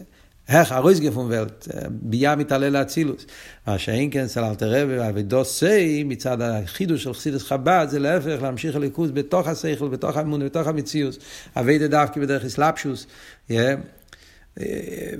איך 0.49 0.73
הרויס 0.73 1.01
גפונבלט, 1.01 1.69
ביה 1.91 2.37
מתעלה 2.37 2.71
לאצילוס. 2.71 3.27
מה 3.67 3.79
שאין 3.79 4.11
כן 4.11 4.25
אצל 4.25 4.45
אלתר 4.45 4.83
רבי 4.83 4.99
ואבידוס 4.99 5.59
סי, 5.59 6.05
מצד 6.05 6.41
החידוש 6.41 7.03
של 7.03 7.15
חסידס 7.15 7.43
חב"ד, 7.43 7.87
זה 7.91 7.99
להפך, 7.99 8.43
להמשיך 8.43 8.77
הליכוז 8.77 9.11
בתוך 9.11 9.47
השכל, 9.47 9.89
בתוך 9.89 10.17
האמון, 10.17 10.45
בתוך 10.45 10.67
המציאות. 10.67 11.19
אבידה 11.57 11.87
דווקא 11.87 12.21
בדרך 12.21 12.45
אסלאפשוס, 12.45 13.07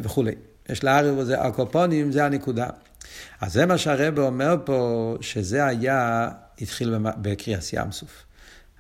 וכולי. 0.03 0.33
יש 0.69 0.85
לערב 0.85 1.19
הזה 1.19 1.41
הקופונים, 1.41 2.13
זה 2.13 2.25
הנקודה. 2.25 2.67
אז 3.41 3.53
זה 3.53 3.67
מה 3.67 3.79
שהרבי 3.79 4.21
אומר 4.21 4.57
פה, 4.65 5.17
שזה 5.21 5.67
היה, 5.67 6.29
התחיל 6.61 6.95
בקריאס 7.01 7.73
ים 7.73 7.93
סוף. 7.93 8.25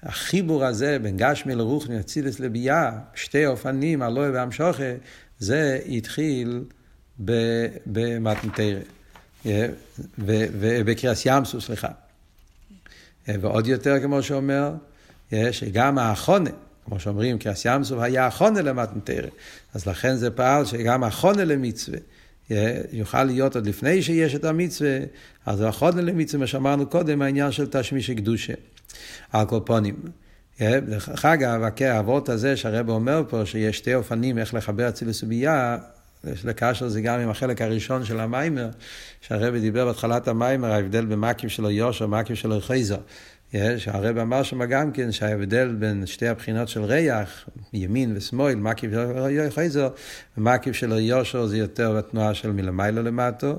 החיבור 0.03 0.65
הזה 0.65 0.99
בין 1.03 1.17
גשמי 1.17 1.55
לרוחני, 1.55 2.01
אצילס 2.01 2.41
לביאה, 2.41 2.91
שתי 3.15 3.47
אופנים, 3.47 4.03
הלוי 4.03 4.31
והמשוכה, 4.31 4.93
זה 5.39 5.79
התחיל 5.89 6.65
במתנתרא, 7.87 8.81
ובקריאס 10.59 11.27
ימסו, 11.27 11.61
סליחה. 11.61 11.89
ועוד 13.29 13.67
יותר, 13.67 14.01
כמו 14.03 14.23
שאומר, 14.23 14.75
שגם 15.51 15.99
האחונה, 15.99 16.51
כמו 16.85 17.01
שאומרים, 17.01 17.39
קריאס 17.39 17.65
ימסו 17.65 18.03
היה 18.03 18.29
אחונה 18.29 18.63
למתנתרא, 18.63 19.29
אז 19.75 19.87
לכן 19.87 20.17
זה 20.17 20.31
פעל 20.31 20.65
שגם 20.65 21.05
האחונה 21.05 21.45
למצווה. 21.45 21.99
יוכל 22.93 23.25
להיות 23.25 23.57
עוד 23.57 23.67
לפני 23.67 24.03
שיש 24.03 24.35
את 24.35 24.45
המצווה, 24.45 24.99
אז 25.47 25.61
האחונה 25.61 26.03
למצווה, 26.03 26.41
מה 26.41 26.47
שאמרנו 26.47 26.87
קודם, 26.87 27.23
העניין 27.23 27.53
של 27.53 27.67
תשמיש 27.71 28.11
קדושה. 28.11 28.55
על 29.33 29.47
כל 29.47 29.61
פונים. 29.65 29.97
דרך 30.61 31.25
אגב, 31.25 31.61
האבות 31.81 32.29
הזה 32.29 32.57
שהרבא 32.57 32.93
אומר 32.93 33.23
פה, 33.29 33.47
שיש 33.47 33.79
שתי 33.79 33.95
אופנים 33.95 34.39
איך 34.39 34.55
לחבר 34.55 34.89
אצילוס 34.89 35.23
וביאה, 35.23 35.77
יש 36.25 36.45
לקשר 36.45 36.89
זה 36.89 37.01
גם 37.01 37.21
עם 37.21 37.31
החלק 37.31 37.63
הראשון 37.63 38.05
של 38.05 38.21
המיימר, 38.21 38.69
שהרבא 39.21 39.59
דיבר 39.59 39.87
בהתחלת 39.87 40.29
המיימר, 40.29 40.73
ההבדל 40.73 41.07
במקים 41.07 41.49
שלו 41.49 41.71
יושר, 41.71 42.07
מקים 42.07 42.37
שלו 42.37 42.61
חייזר. 42.61 42.99
שהרב 43.77 44.19
אמר 44.19 44.43
שם 44.43 44.65
גם 44.65 44.93
כן 44.93 45.13
שההבדל 45.13 45.75
בין 45.79 46.07
שתי 46.07 46.29
הבחינות 46.29 46.69
של 46.69 46.85
ריח, 46.85 47.49
ימין 47.73 48.13
ושמאל, 48.17 48.55
מקיף 48.55 48.91
של 48.93 49.51
חייזר, 49.55 49.89
ומקיף 50.39 50.77
של 50.77 50.93
יושר 50.93 51.47
זה 51.47 51.59
יותר 51.59 51.93
בתנועה 51.97 52.35
של 52.35 52.53
מלמיילו 52.53 53.03
למטו, 53.03 53.59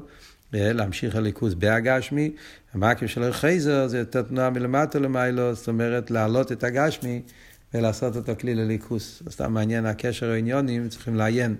להמשיך 0.53 1.15
הליכוז 1.15 1.55
בהגשמי, 1.55 2.31
המקיף 2.73 3.09
של 3.09 3.33
חייזר 3.33 3.87
זה 3.87 3.99
יותר 3.99 4.21
תנועה 4.21 4.49
מלמטו 4.49 4.99
למיילו, 4.99 5.53
זאת 5.53 5.67
אומרת 5.67 6.11
להעלות 6.11 6.51
את 6.51 6.63
הגשמי 6.63 7.21
ולעשות 7.73 8.15
אותו 8.15 8.31
כלי 8.39 8.55
לליכוס. 8.55 9.23
סתם 9.29 9.53
מעניין 9.53 9.85
הקשר 9.85 10.31
העניונים, 10.31 10.89
צריכים 10.89 11.15
לעיין 11.15 11.55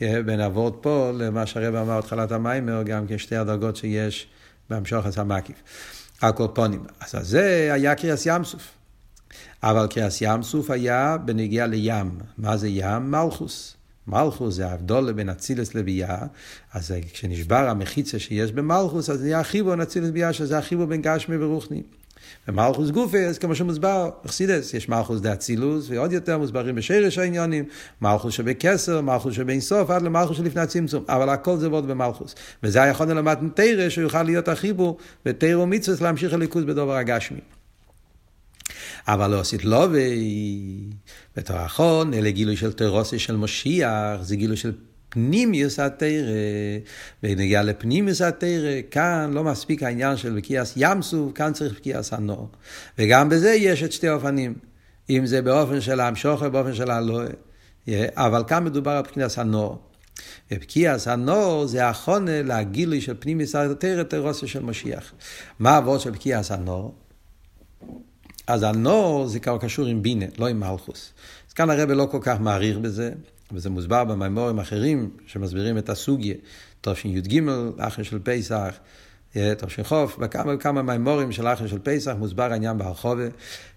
בין 0.00 0.40
אבות 0.40 0.78
פה 0.80 1.12
למה 1.18 1.46
שהרב 1.46 1.74
אמר 1.74 1.98
בתחילת 1.98 2.32
המיימר, 2.32 2.82
גם 2.82 3.06
כן 3.06 3.18
שתי 3.18 3.36
הדרגות 3.36 3.76
שיש 3.76 4.26
בהמשוך 4.70 5.06
המקיף. 5.16 5.56
הקורפונים. 6.22 6.84
אז 7.00 7.28
זה 7.28 7.70
היה 7.72 7.94
קריאס 7.94 8.26
ים 8.26 8.44
סוף. 8.44 8.72
אבל 9.62 9.86
קריאס 9.86 10.18
ים 10.20 10.42
סוף 10.42 10.70
היה 10.70 11.16
בנגיע 11.24 11.66
לים. 11.66 12.18
מה 12.38 12.56
זה 12.56 12.68
ים? 12.68 13.10
מלכוס. 13.10 13.75
מלכוס 14.08 14.54
זה 14.54 14.66
ההבדול 14.66 15.12
בין 15.12 15.28
אצילס 15.28 15.74
לביאה, 15.74 16.18
אז 16.72 16.94
כשנשבר 17.12 17.68
המחיצה 17.68 18.18
שיש 18.18 18.52
במלכוס, 18.52 19.10
אז 19.10 19.22
נהיה 19.22 19.40
החיבור 19.40 19.82
אצילס 19.82 20.08
לביאה, 20.08 20.32
שזה 20.32 20.58
החיבור 20.58 20.86
בין 20.86 21.02
גשמי 21.02 21.36
ורוחני. 21.36 21.82
ומלכוס 22.48 22.90
גופי, 22.90 23.26
אז 23.26 23.38
כמו 23.38 23.54
שמוסבר, 23.54 24.10
אכסידס, 24.26 24.74
יש 24.74 24.88
מלכוס 24.88 25.20
דה 25.20 25.32
אצילוס, 25.32 25.86
ועוד 25.90 26.12
יותר 26.12 26.38
מוסברים 26.38 26.74
בשרש 26.74 27.18
העניונים, 27.18 27.64
מלכוס 28.02 28.34
שבקסר, 28.34 29.00
מלכוס 29.00 29.34
שבאינסוף, 29.34 29.90
עד 29.90 30.02
למלכוס 30.02 30.36
שלפני 30.36 30.62
הצמצום, 30.62 31.04
אבל 31.08 31.28
הכל 31.28 31.56
זה 31.56 31.68
מאוד 31.68 31.88
במלכוס. 31.88 32.34
וזה 32.62 32.82
היה 32.82 32.90
יכול 32.90 33.06
ללמד 33.06 33.38
תרא, 33.54 33.88
שהוא 33.88 34.02
יוכל 34.02 34.22
להיות 34.22 34.48
החיבור, 34.48 34.96
ותרא 35.26 35.58
ומצווה 35.58 35.96
להמשיך 36.00 36.32
הליכוז 36.32 36.64
בדובר 36.64 36.96
הגשמי. 36.96 37.40
אבל 39.08 39.30
לא 39.30 39.40
עשית 39.40 39.64
לא, 39.64 39.88
בתור 41.36 41.56
האחרון, 41.56 42.14
אלה 42.14 42.30
גילוי 42.30 42.56
של 42.56 42.72
תרוסי 42.72 43.18
של 43.18 43.36
משיח, 43.36 44.22
זה 44.22 44.36
גילוי 44.36 44.56
של 44.56 44.72
פנימיוס 45.08 45.78
התרא, 45.78 46.32
ונגיע 47.22 47.62
לפנימיוס 47.62 48.20
התרא, 48.20 48.80
כאן 48.90 49.30
לא 49.34 49.44
מספיק 49.44 49.82
העניין 49.82 50.16
של 50.16 50.36
בקיאס 50.36 50.72
ים 50.76 51.02
סוף, 51.02 51.32
כאן 51.32 51.52
צריך 51.52 51.74
בקיאס 51.74 52.12
הנור. 52.12 52.48
וגם 52.98 53.28
בזה 53.28 53.50
יש 53.50 53.82
את 53.82 53.92
שתי 53.92 54.10
אופנים, 54.10 54.54
אם 55.10 55.26
זה 55.26 55.42
באופן 55.42 55.80
של 55.80 56.00
המשוכר, 56.00 56.48
באופן 56.48 56.74
של 56.74 56.90
הלואה. 56.90 57.26
אבל 58.14 58.42
כאן 58.48 58.64
מדובר 58.64 58.90
על 58.90 59.02
בקיאס 59.02 59.38
הנור. 59.38 59.78
ובקיאס 60.50 61.08
הנור 61.08 61.66
זה 61.66 61.88
החונה 61.88 62.42
לגילוי 62.42 63.00
של 63.00 63.14
פנימיוס 63.18 63.54
התרא, 63.54 64.02
תרוסי 64.02 64.46
של 64.46 64.62
משיח. 64.62 65.12
מה 65.58 65.70
העבוד 65.70 66.00
של 66.00 66.10
בקיאס 66.10 66.50
הנור? 66.50 66.94
אז 68.46 68.62
הנור 68.62 69.26
זה 69.26 69.40
כבר 69.40 69.58
קשור 69.58 69.86
עם 69.86 70.02
בינה, 70.02 70.26
לא 70.38 70.46
עם 70.46 70.60
מלכוס. 70.60 71.12
אז 71.48 71.52
כאן 71.52 71.70
הרב 71.70 71.90
לא 71.90 72.08
כל 72.10 72.18
כך 72.22 72.40
מעריך 72.40 72.78
בזה. 72.78 73.12
וזה 73.52 73.70
מוסבר 73.70 74.04
במימורים 74.04 74.58
אחרים 74.58 75.10
שמסבירים 75.26 75.78
את 75.78 75.88
הסוגיה, 75.88 76.34
תשי"ג, 76.80 77.40
אחר 77.78 78.02
של 78.02 78.18
פסח, 78.22 78.74
תש"ח, 79.32 79.92
בכמה 80.18 80.54
וכמה 80.54 80.82
מימורים 80.82 81.32
של 81.32 81.46
אחר 81.46 81.66
של 81.66 81.78
פסח 81.78 82.14
מוסבר 82.18 82.52
העניין 82.52 82.78
בהרחובה, 82.78 83.24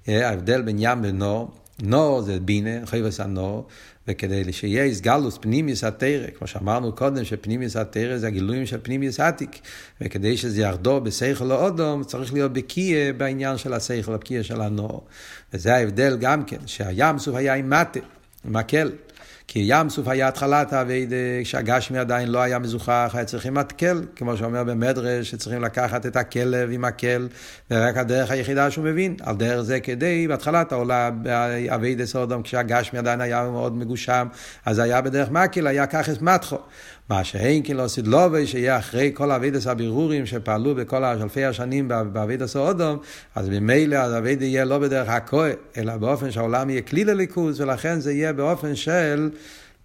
ההבדל 0.08 0.62
בין 0.62 0.76
ים 0.80 1.00
ונור. 1.04 1.52
נור 1.84 2.22
זה 2.22 2.40
בינה, 2.40 2.86
חייבס 2.86 3.20
הנור, 3.20 3.68
וכדי 4.08 4.54
שיהיה 4.54 4.84
איסגלוס 4.84 5.38
פנימיוס 5.42 5.84
התרא, 5.84 6.28
כמו 6.38 6.48
שאמרנו 6.48 6.96
קודם, 6.96 7.26
שפנימיוס 7.26 7.76
התרא 7.76 8.18
זה 8.18 8.28
הגילויים 8.28 8.66
של 8.66 8.80
פנימיוס 8.84 9.20
עתיק, 9.20 9.60
וכדי 10.02 10.38
שזה 10.38 10.62
יחדור 10.62 11.00
בשכל 11.00 11.46
לאודום, 11.46 12.04
צריך 12.04 12.34
להיות 12.34 12.54
בקיא 12.54 13.12
בעניין 13.18 13.58
של 13.58 13.74
השכל, 13.74 14.16
בקיא 14.16 14.44
של 14.44 14.62
הנור. 14.62 15.04
וזה 15.54 15.76
ההבדל 15.76 16.18
גם 16.20 16.44
כן, 16.44 16.58
שהים 16.66 17.20
סוף 17.20 17.36
היה 17.36 17.54
עם 17.54 17.70
מטה, 17.70 18.00
עם 18.46 18.54
מקל. 18.54 18.92
כי 19.52 19.60
ים 19.64 19.90
סוף 19.90 20.08
היה 20.08 20.28
התחלת 20.28 20.74
האביידה, 20.74 21.16
כשהגשמי 21.44 21.98
עדיין 21.98 22.28
לא 22.28 22.40
היה 22.40 22.60
מזוכח, 22.60 23.12
היה 23.14 23.26
צריכים 23.26 23.54
מתקל, 23.54 24.02
כמו 24.16 24.38
שאומר 24.38 24.64
במדרש, 24.64 25.32
שצריכים 25.32 25.62
לקחת 25.62 26.06
את 26.06 26.16
הכלב 26.16 26.70
עם 26.72 26.86
הקל, 26.86 27.28
ורק 27.72 27.98
הדרך 27.98 28.32
היחידה 28.32 28.72
שהוא 28.72 28.86
מבין. 28.86 29.16
על 29.22 29.36
דרך 29.36 29.62
זה 29.62 29.80
כדי, 29.80 30.28
בהתחלת 30.28 30.72
העולה, 30.72 31.10
אביידה 31.70 32.06
סודום, 32.06 32.42
כשהגשמי 32.42 33.00
עדיין 33.00 33.22
היה 33.22 33.44
מאוד 33.44 33.78
מגושם, 33.78 34.28
אז 34.66 34.80
היה 34.80 35.02
בדרך 35.02 35.30
מקל, 35.30 35.68
היה 35.68 35.88
ככס 35.88 36.22
מתחו. 36.22 36.58
מה 37.10 37.22
כן 37.64 37.78
לא 37.78 37.88
סדלובי, 37.88 38.48
שיהיה 38.48 38.78
אחרי 38.78 39.12
כל 39.14 39.32
אבידס 39.32 39.68
הבירורים 39.68 40.26
שפעלו 40.26 40.76
בכל 40.76 41.04
אלפי 41.04 41.46
השנים 41.46 41.88
באבידס 41.88 42.56
האודום, 42.56 42.98
אז 43.36 43.50
ממילא 43.50 43.96
האבידה 43.96 44.46
יהיה 44.46 44.66
לא 44.66 44.80
בדרך 44.80 45.10
הכהה, 45.10 45.52
אלא 45.78 45.98
באופן 45.98 46.32
שהעולם 46.32 46.70
יהיה 46.70 46.82
כלי 46.82 47.04
לליכוז, 47.04 47.62
ולכן 47.62 48.00
זה 48.00 48.12
יהיה 48.12 48.34
באופן 48.34 48.76
של 48.76 49.30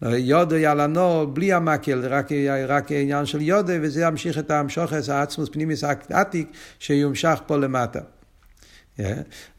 יודו 0.02 0.56
ילנו 0.56 1.26
בלי 1.32 1.52
המקל, 1.52 2.06
רק, 2.08 2.28
רק 2.68 2.92
עניין 2.92 3.26
של 3.26 3.40
יודו, 3.40 3.72
וזה 3.82 4.02
ימשיך 4.02 4.38
את 4.38 4.50
המשוכס 4.50 5.08
העצמוס 5.08 5.48
פנימיס 5.52 5.84
עתיק 6.10 6.48
שיומשך 6.78 7.40
פה 7.46 7.56
למטה. 7.56 8.00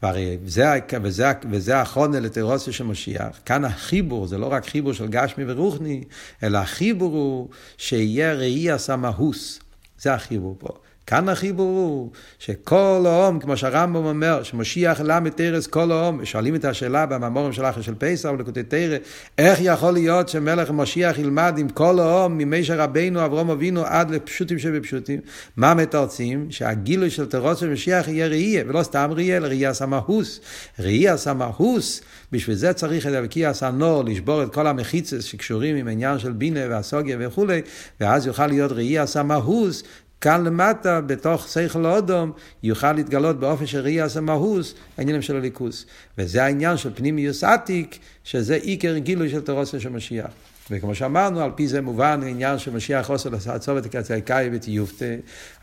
והרי 0.02 0.38
וזה, 0.42 0.66
וזה, 1.02 1.32
וזה 1.50 1.80
החונה 1.80 2.20
לתירוסיה 2.20 2.72
של 2.72 2.84
משיח. 2.84 3.40
כאן 3.44 3.64
החיבור 3.64 4.26
זה 4.26 4.38
לא 4.38 4.52
רק 4.52 4.66
חיבור 4.66 4.92
של 4.92 5.06
גשמי 5.06 5.44
ורוחני, 5.46 6.04
אלא 6.42 6.58
החיבור 6.58 7.12
הוא 7.12 7.48
שיהיה 7.76 8.34
ראיית 8.34 8.70
מהות. 8.70 9.60
זה 9.98 10.14
החיבור 10.14 10.56
פה. 10.58 10.68
כאן 11.06 11.28
החיבור 11.28 11.66
הוא 11.66 12.10
שכל 12.38 13.04
העם, 13.06 13.38
כמו 13.38 13.56
שהרמב"ם 13.56 14.04
אומר, 14.04 14.42
שמשיח 14.42 15.00
ילמד 15.00 15.30
תורה 15.30 15.54
את 15.54 15.66
כל 15.66 15.92
העם, 15.92 16.18
ושואלים 16.22 16.54
את 16.54 16.64
השאלה 16.64 17.06
במאמרים 17.06 17.52
של 17.52 17.64
אחרון 17.64 17.80
של 17.80 17.94
פסח 17.98 18.28
ולקוטי 18.28 18.62
תורה, 18.62 18.96
איך 19.38 19.58
יכול 19.62 19.90
להיות 19.90 20.28
שמלך 20.28 20.70
המשיח 20.70 21.18
ילמד 21.18 21.54
עם 21.58 21.68
כל 21.68 21.98
העם, 21.98 22.38
ממשה 22.38 22.80
רבינו 22.80 23.24
אברהם 23.24 23.50
אבינו 23.50 23.84
עד 23.84 24.10
לפשוטים 24.10 24.58
שבפשוטים? 24.58 25.20
מה 25.56 25.74
מתרצים? 25.74 26.46
שהגילוי 26.50 27.10
של 27.10 27.26
תורתו 27.26 27.58
של 27.58 27.70
משיח 27.70 28.08
יהיה 28.08 28.26
ראייה, 28.26 28.64
ולא 28.68 28.82
סתם 28.82 29.10
ראייה, 29.14 29.36
אלא 29.36 29.46
ראיית 29.46 29.74
מהות. 29.74 30.40
ראיית 30.78 31.16
מהות, 31.16 32.00
בשביל 32.32 32.56
זה 32.56 32.72
צריך 32.72 33.06
את 33.06 33.12
אבקי 33.12 33.46
הסנור, 33.46 34.04
לשבור 34.04 34.42
את 34.42 34.54
כל 34.54 34.66
המחיצס 34.66 35.24
שקשורים 35.24 35.76
עם 35.76 35.88
העניין 35.88 36.18
של 36.18 36.32
בינה 36.32 36.60
והסוגיה 36.70 37.16
וכולי, 37.20 37.60
ואז 38.00 38.26
יוכל 38.26 38.46
להיות 38.46 38.72
ראייה 38.72 39.06
סמאוס, 39.06 39.82
כאן 40.20 40.44
למטה, 40.44 41.00
בתוך 41.00 41.48
שכל 41.48 41.86
האודום, 41.86 42.32
יוכל 42.62 42.92
להתגלות 42.92 43.40
באופן 43.40 43.66
של 43.66 43.80
ראייה 43.80 44.06
המהוס, 44.16 44.74
העניינים 44.98 45.22
של 45.22 45.36
הליכוס. 45.36 45.86
וזה 46.18 46.44
העניין 46.44 46.76
של 46.76 46.90
פנימיוס 46.94 47.44
עתיק, 47.44 47.98
שזה 48.24 48.54
עיקר 48.54 48.98
גילוי 48.98 49.30
של 49.30 49.40
תורוסו 49.40 49.80
של 49.80 49.88
משיח. 49.88 50.30
וכמו 50.70 50.94
שאמרנו, 50.94 51.40
על 51.40 51.50
פי 51.54 51.68
זה 51.68 51.80
מובן 51.80 52.20
העניין 52.22 52.58
של 52.58 52.70
משיח 52.70 53.06
חוסר 53.06 53.30
לעצוב 53.46 53.76
את 53.76 53.86
הקצריקאי 53.86 54.48
וטיופתה, 54.52 55.04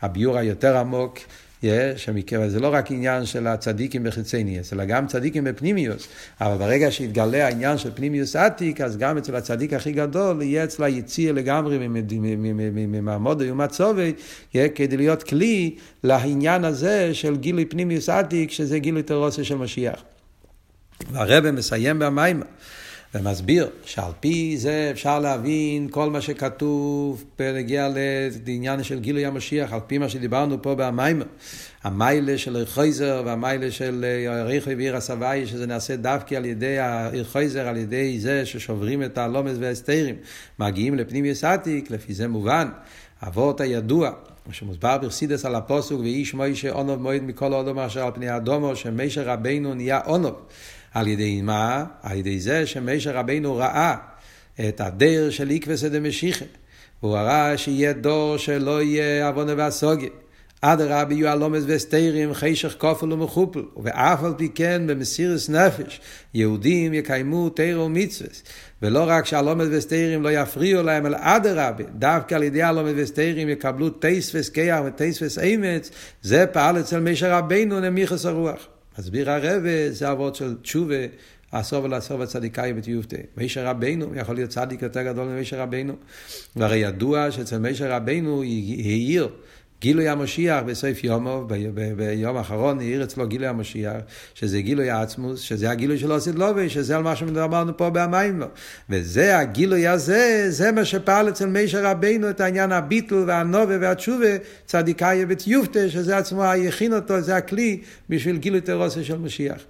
הביור 0.02 0.38
היותר 0.38 0.76
עמוק. 0.76 1.18
שמכיוון 1.96 2.48
זה 2.48 2.60
לא 2.60 2.74
רק 2.74 2.90
עניין 2.90 3.26
של 3.26 3.46
הצדיקים 3.46 4.04
בחיצניאס, 4.04 4.72
אלא 4.72 4.84
גם 4.84 5.06
צדיקים 5.06 5.44
בפנימיוס. 5.44 6.08
אבל 6.40 6.56
ברגע 6.56 6.90
שיתגלה 6.90 7.46
העניין 7.46 7.78
של 7.78 7.90
פנימיוס 7.94 8.36
עתיק, 8.36 8.80
אז 8.80 8.96
גם 8.96 9.18
אצל 9.18 9.36
הצדיק 9.36 9.72
הכי 9.72 9.92
גדול 9.92 10.42
יהיה 10.42 10.64
אצלו 10.64 10.86
יציר 10.86 11.32
לגמרי 11.32 11.78
ממעמוד 12.86 13.42
ומצובי, 13.46 14.12
כדי 14.74 14.96
להיות 14.96 15.22
כלי 15.22 15.74
לעניין 16.04 16.64
הזה 16.64 17.14
של 17.14 17.36
גילוי 17.36 17.64
פנימיוס 17.64 18.08
עתיק, 18.08 18.50
שזה 18.50 18.78
גילוי 18.78 19.02
תרוסי 19.02 19.44
של 19.44 19.54
משיח. 19.54 20.02
והרבא 21.12 21.50
מסיים 21.50 21.98
במים. 21.98 22.42
ומסביר 23.14 23.70
שעל 23.84 24.12
פי 24.20 24.56
זה 24.58 24.88
אפשר 24.90 25.20
להבין 25.20 25.88
כל 25.90 26.10
מה 26.10 26.20
שכתוב 26.20 27.24
בנגיע 27.38 27.88
לעניין 28.46 28.82
של 28.82 29.00
גילוי 29.00 29.26
המשיח, 29.26 29.72
על 29.72 29.80
פי 29.86 29.98
מה 29.98 30.08
שדיברנו 30.08 30.62
פה 30.62 30.74
במיימר. 30.74 31.26
המיילה 31.82 32.38
של 32.38 32.64
חייזר 32.66 33.22
והמיילה 33.26 33.70
של 33.70 34.04
ריחוי 34.46 34.74
ועיר 34.74 34.96
הסבייה, 34.96 35.46
שזה 35.46 35.66
נעשה 35.66 35.96
דווקא 35.96 36.34
על 36.34 36.44
ידי 36.44 36.76
חייזר, 37.22 37.68
על 37.68 37.76
ידי 37.76 38.20
זה 38.20 38.46
ששוברים 38.46 39.02
את 39.02 39.18
הלומס 39.18 39.56
והסתירים, 39.60 40.14
מגיעים 40.58 40.94
לפנים 40.94 41.24
יסעתיק, 41.24 41.90
לפי 41.90 42.14
זה 42.14 42.28
מובן. 42.28 42.68
אבות 43.26 43.60
הידוע, 43.60 44.10
שמוסבר 44.52 44.98
ברסידס 44.98 45.44
על 45.44 45.54
הפוסוק, 45.54 46.00
ואיש 46.00 46.34
מוישה 46.34 46.70
אונוב 46.70 47.02
מועד 47.02 47.22
מכל 47.22 47.54
אודום 47.54 47.78
אשר 47.78 48.04
על 48.04 48.12
פני 48.14 48.36
אדומו, 48.36 48.76
שמשה 48.76 49.22
רבינו 49.22 49.74
נהיה 49.74 50.00
אונוב. 50.06 50.34
על 50.94 51.08
ידי 51.08 51.42
מה? 51.42 51.84
על 52.02 52.18
ידי 52.18 52.40
זה 52.40 52.66
שמשה 52.66 53.12
רבינו 53.12 53.56
ראה 53.56 53.94
את 54.68 54.80
הדר 54.80 55.30
של 55.30 55.50
עקבס 55.50 55.84
דמשיחה. 55.84 56.44
והוא 57.02 57.14
ראה 57.14 57.58
שיהיה 57.58 57.92
דור 57.92 58.36
שלא 58.36 58.82
יהיה 58.82 59.28
עוונה 59.28 59.54
והסוגיה. 59.56 60.08
אדרבה 60.60 61.14
יהיו 61.14 61.28
הלומס 61.28 61.62
וסתירים, 61.66 62.34
חשך 62.34 62.74
כופל 62.78 63.12
ומחופל, 63.12 63.62
ואף 63.82 64.24
על 64.24 64.34
פי 64.36 64.48
כן 64.54 64.82
במסירס 64.86 65.48
נפש, 65.48 66.00
יהודים 66.34 66.94
יקיימו 66.94 67.48
תיר 67.48 67.80
ומצווה, 67.80 68.30
ולא 68.82 69.04
רק 69.06 69.26
שהלומס 69.26 69.66
וסתירים 69.70 70.22
לא 70.22 70.32
יפריעו 70.32 70.82
להם, 70.82 71.06
אלא 71.06 71.16
אדרבה, 71.20 71.84
דווקא 71.98 72.34
על 72.34 72.42
ידי 72.42 72.62
הלומס 72.62 72.92
וסתירים 72.96 73.48
יקבלו 73.48 73.90
טייס 73.90 74.34
וסקיח 74.34 74.80
וטייס 74.86 75.22
וסאמץ, 75.22 75.90
זה 76.22 76.46
פעל 76.46 76.80
אצל 76.80 77.00
משה 77.00 77.38
רבינו 77.38 77.80
נמיכס 77.80 78.26
הרוח. 78.26 78.68
מסביר 78.98 79.30
הרבה, 79.30 79.90
זה 79.90 80.12
אבות 80.12 80.34
של 80.34 80.54
תשובה, 80.62 80.94
עשור 81.52 81.84
ולעשור 81.84 82.20
וצדיקאי 82.20 82.72
בתיובתה. 82.72 83.16
מישר 83.36 83.66
רבנו, 83.66 84.14
יכול 84.14 84.34
להיות 84.34 84.50
צדיק 84.50 84.82
יותר 84.82 85.02
גדול 85.02 85.28
ממישר 85.28 85.60
רבנו. 85.60 85.94
והרי 86.56 86.76
ידוע 86.76 87.30
שאצל 87.30 87.58
מישר 87.58 87.92
רבנו 87.92 88.42
העיר 88.78 89.28
גילוי 89.84 90.08
המשיח 90.08 90.62
בסוף 90.62 91.04
יומו, 91.04 91.46
ביום 91.96 92.36
האחרון 92.36 92.78
העיר 92.78 93.04
אצלו 93.04 93.28
גילוי 93.28 93.48
המשיח, 93.48 93.96
שזה 94.34 94.60
גילוי 94.60 94.90
העצמוס, 94.90 95.40
שזה 95.40 95.70
הגילוי 95.70 95.98
של 95.98 96.12
עושית 96.12 96.34
לובי, 96.34 96.68
שזה 96.68 96.96
על 96.96 97.02
מה 97.02 97.16
שאמרנו 97.16 97.76
פה 97.76 97.90
במים 97.90 98.40
לו. 98.40 98.46
וזה 98.90 99.38
הגילוי 99.38 99.86
הזה, 99.86 100.46
זה 100.48 100.72
מה 100.72 100.84
שפעל 100.84 101.28
אצל 101.28 101.46
מישר 101.46 101.86
רבנו 101.86 102.30
את 102.30 102.40
העניין 102.40 102.72
הביטול 102.72 103.24
והנובה 103.26 103.74
והתשובה, 103.80 104.36
צדיקאי 104.66 105.26
בתיובתה, 105.26 105.88
שזה 105.88 106.16
עצמו 106.16 106.44
יכין 106.56 106.94
אותו, 106.94 107.20
זה 107.20 107.36
הכלי 107.36 107.80
בשביל 108.08 108.36
גילוי 108.36 108.60
תרוסה 108.60 109.04
של 109.04 109.18
משיח. 109.18 109.60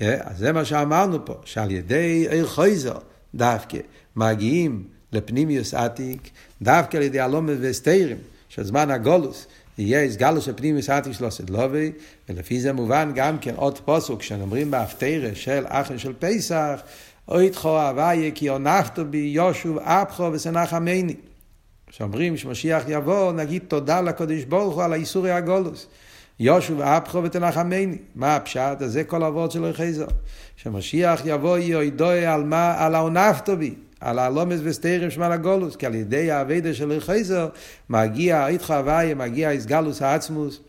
אז 0.00 0.38
זה 0.38 0.52
מה 0.52 0.64
שאמרנו 0.64 1.24
פה, 1.24 1.34
שעל 1.44 1.70
ידי 1.70 2.26
עיר 2.30 2.46
חויזר 2.46 2.98
דווקא 3.34 3.78
מגיעים 4.16 4.82
לפנימיוס 5.12 5.74
עתיק, 5.74 6.30
דווקא 6.62 6.96
על 6.96 7.02
ידי 7.02 7.20
הלומד 7.20 7.54
וסתירים. 7.60 8.33
של 8.54 8.64
זמן 8.64 8.90
הגולוס, 8.90 9.46
יהיה 9.78 10.02
איסגלוס 10.02 10.48
הפנימי 10.48 10.82
סעתי 10.82 11.14
שלושת 11.14 11.50
לובי, 11.50 11.92
ולפי 12.28 12.60
זה 12.60 12.72
מובן 12.72 13.12
גם 13.14 13.38
כן 13.38 13.54
עוד 13.56 13.78
פוסוק, 13.78 14.20
כשאומרים 14.20 14.70
בהפטרה 14.70 15.34
של 15.34 15.64
אחר 15.68 15.96
של 15.96 16.12
פסח, 16.18 16.80
אויתכו 17.28 17.80
הוויה 17.80 18.30
כי 18.30 18.48
עונפתו 18.48 19.04
בי 19.04 19.18
יושוב 19.18 19.78
אפחו 19.78 20.30
ושנח 20.32 20.74
עמני. 20.74 21.14
כשאומרים 21.86 22.36
שמשיח 22.36 22.82
יבוא, 22.88 23.32
נגיד 23.32 23.62
תודה 23.68 24.00
לקדוש 24.00 24.44
ברוך 24.44 24.74
הוא 24.74 24.82
על 24.82 24.92
האיסורי 24.92 25.30
הגולוס. 25.30 25.86
יושוב 26.40 26.80
אפחו 26.80 27.22
ותנחמני. 27.22 27.98
מה 28.14 28.36
הפשט? 28.36 28.82
אז 28.82 28.92
זה 28.92 29.04
כל 29.04 29.24
אבות 29.24 29.50
של 29.50 29.72
חזר. 29.72 30.06
שמשיח 30.56 31.22
יבוא 31.24 31.58
יוידוי 31.58 32.26
על 32.26 32.44
מה? 32.44 32.74
על 32.78 32.94
העונפתו 32.94 33.56
בי. 33.56 33.74
על 34.00 34.18
הלומס 34.18 34.60
וסתירים 34.62 35.10
שמל 35.10 35.32
הגולוס, 35.32 35.76
כי 35.76 35.86
על 35.86 35.94
ידי 35.94 36.30
האבדה 36.30 36.74
של 36.74 37.00
חייזר 37.00 37.48
מגיע 37.90 38.46
איתך 38.46 38.70
הוויה, 38.70 39.14
מגיע 39.14 39.50
איסגלוס 39.50 40.02
העצמוס. 40.02 40.60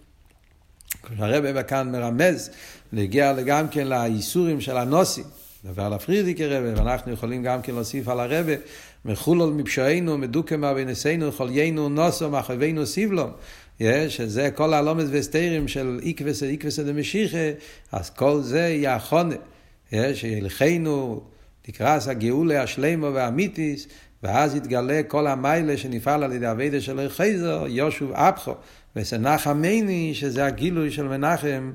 הרב 1.18 1.62
כאן 1.62 1.92
מרמז, 1.92 2.50
נגיע 2.94 3.34
גם 3.34 3.68
כן 3.68 3.88
לאיסורים 3.88 4.62
של 4.62 4.78
הנוסים. 4.78 5.24
דבר 5.66 5.84
על 5.84 5.94
הפרידיק 5.94 6.42
הרבה, 6.42 6.74
ואנחנו 6.76 7.12
יכולים 7.12 7.44
גם 7.44 7.62
כן 7.62 7.74
להוסיף 7.74 8.08
על 8.08 8.20
הרבה, 8.20 8.54
מחולול 9.06 9.54
מפשענו, 9.54 10.18
מדוקמה 10.18 10.74
בנסינו, 10.74 11.32
חוליינו 11.32 11.90
נוסו, 11.90 12.30
מחווינו 12.30 12.86
סיבלום. 12.86 13.32
שזה 14.08 14.50
כל 14.56 14.74
הלומס 14.74 15.08
וסתירים 15.12 15.68
של 15.68 16.00
איקווס 16.02 16.44
איקווס 16.44 16.80
דמשיחה, 16.80 17.38
אז 17.92 18.10
כל 18.10 18.42
זה 18.42 18.60
יהיה 18.60 18.96
החונה. 18.96 19.36
תקרס 21.66 22.08
הגאולה 22.08 22.64
השלמו 22.64 23.14
והמיתיס, 23.14 23.88
ואז 24.24 24.56
יתגלה 24.56 25.02
כל 25.08 25.28
המיילה 25.28 25.78
שנפעל 25.78 26.24
על 26.24 26.34
ידי 26.34 26.52
אבידה 26.52 26.82
של 26.82 27.10
חייזר, 27.10 27.66
יושוב 27.68 28.12
אפחו, 28.12 28.54
וסנח 28.96 29.48
המני, 29.48 30.12
שזה 30.14 30.46
הגילוי 30.46 30.92
של 30.92 31.08
מנחם, 31.08 31.72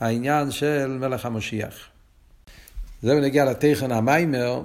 העניין 0.00 0.50
של 0.50 0.98
מלך 1.00 1.26
המשיח. 1.26 1.88
זהו 3.02 3.20
נגיע 3.20 3.44
לתכן 3.44 3.92
המיימר, 3.92 4.62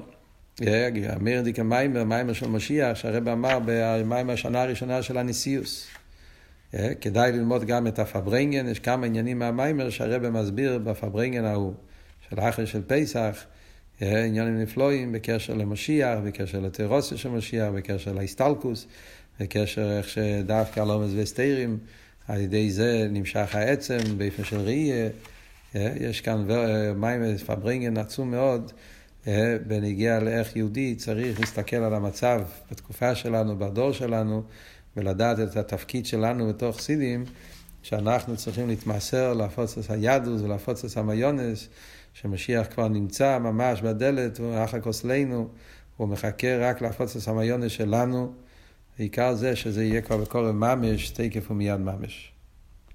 אמיר 1.15 1.41
דיקה 1.41 1.63
מיימר, 1.63 2.03
מיימר 2.03 2.33
של 2.33 2.47
משיח, 2.47 2.97
שהרב 2.97 3.27
אמר 3.27 3.59
במיימר 3.65 4.33
השנה 4.33 4.61
הראשונה 4.61 5.01
של 5.01 5.17
הניסיוס. 5.17 5.87
כדאי 7.01 7.31
ללמוד 7.31 7.65
גם 7.65 7.87
את 7.87 7.99
הפברנגן, 7.99 8.67
יש 8.67 8.79
כמה 8.79 9.05
עניינים 9.05 9.39
מהמיימר 9.39 9.89
שהרב 9.89 10.29
מסביר 10.29 10.79
בפברנגן 10.79 11.45
ההוא, 11.45 11.73
של 12.29 12.39
אחר 12.39 12.65
של 12.65 12.81
פסח. 12.87 13.45
עניינים 14.01 14.61
נפלואים 14.61 15.11
בקשר 15.11 15.53
למשיח, 15.53 16.19
בקשר 16.25 16.59
לתירוסיה 16.59 17.17
של 17.17 17.29
משיח, 17.29 17.69
בקשר 17.75 18.13
להסטלקוס, 18.13 18.87
בקשר 19.39 19.97
איך 19.97 20.09
שדווקא 20.09 20.79
על 20.79 20.89
עומס 20.89 21.11
וסתירים, 21.15 21.77
על 22.27 22.41
ידי 22.41 22.71
זה 22.71 23.07
נמשך 23.09 23.55
העצם 23.55 23.97
באופן 24.17 24.43
של 24.43 24.59
ראייה. 24.59 25.09
יש 25.75 26.21
כאן 26.21 26.47
מים 26.95 27.37
פברינגן 27.37 27.97
עצום 27.97 28.31
מאוד 28.31 28.71
בנגיע 29.67 30.19
לאיך 30.19 30.55
יהודי 30.55 30.95
צריך 30.95 31.39
להסתכל 31.39 31.75
על 31.75 31.93
המצב 31.93 32.41
בתקופה 32.71 33.15
שלנו, 33.15 33.59
בדור 33.59 33.91
שלנו, 33.91 34.43
ולדעת 34.97 35.39
את 35.39 35.57
התפקיד 35.57 36.05
שלנו 36.05 36.47
בתוך 36.47 36.79
סידים, 36.79 37.25
שאנחנו 37.83 38.37
צריכים 38.37 38.67
להתמסר 38.67 39.33
להפוץ 39.33 39.77
את 39.77 39.89
היהדוס 39.89 40.41
ולהפוץ 40.41 40.85
את 40.85 40.97
המיונס. 40.97 41.67
שמשיח 42.13 42.67
כבר 42.73 42.87
נמצא 42.87 43.39
ממש 43.39 43.81
בדלת, 43.81 44.39
הוא 44.39 44.63
אחר 44.63 44.81
כוסלנו, 44.81 45.49
הוא 45.97 46.07
מחכה 46.07 46.57
רק 46.69 46.81
להפוץ 46.81 47.15
הסמיונס 47.15 47.71
שלנו, 47.71 48.33
העיקר 48.99 49.35
זה 49.35 49.55
שזה 49.55 49.83
יהיה 49.83 50.01
כבר 50.01 50.17
בקורא 50.17 50.51
ממש, 50.51 51.09
תקף 51.09 51.51
ומיד 51.51 51.79
ממש. 51.79 52.32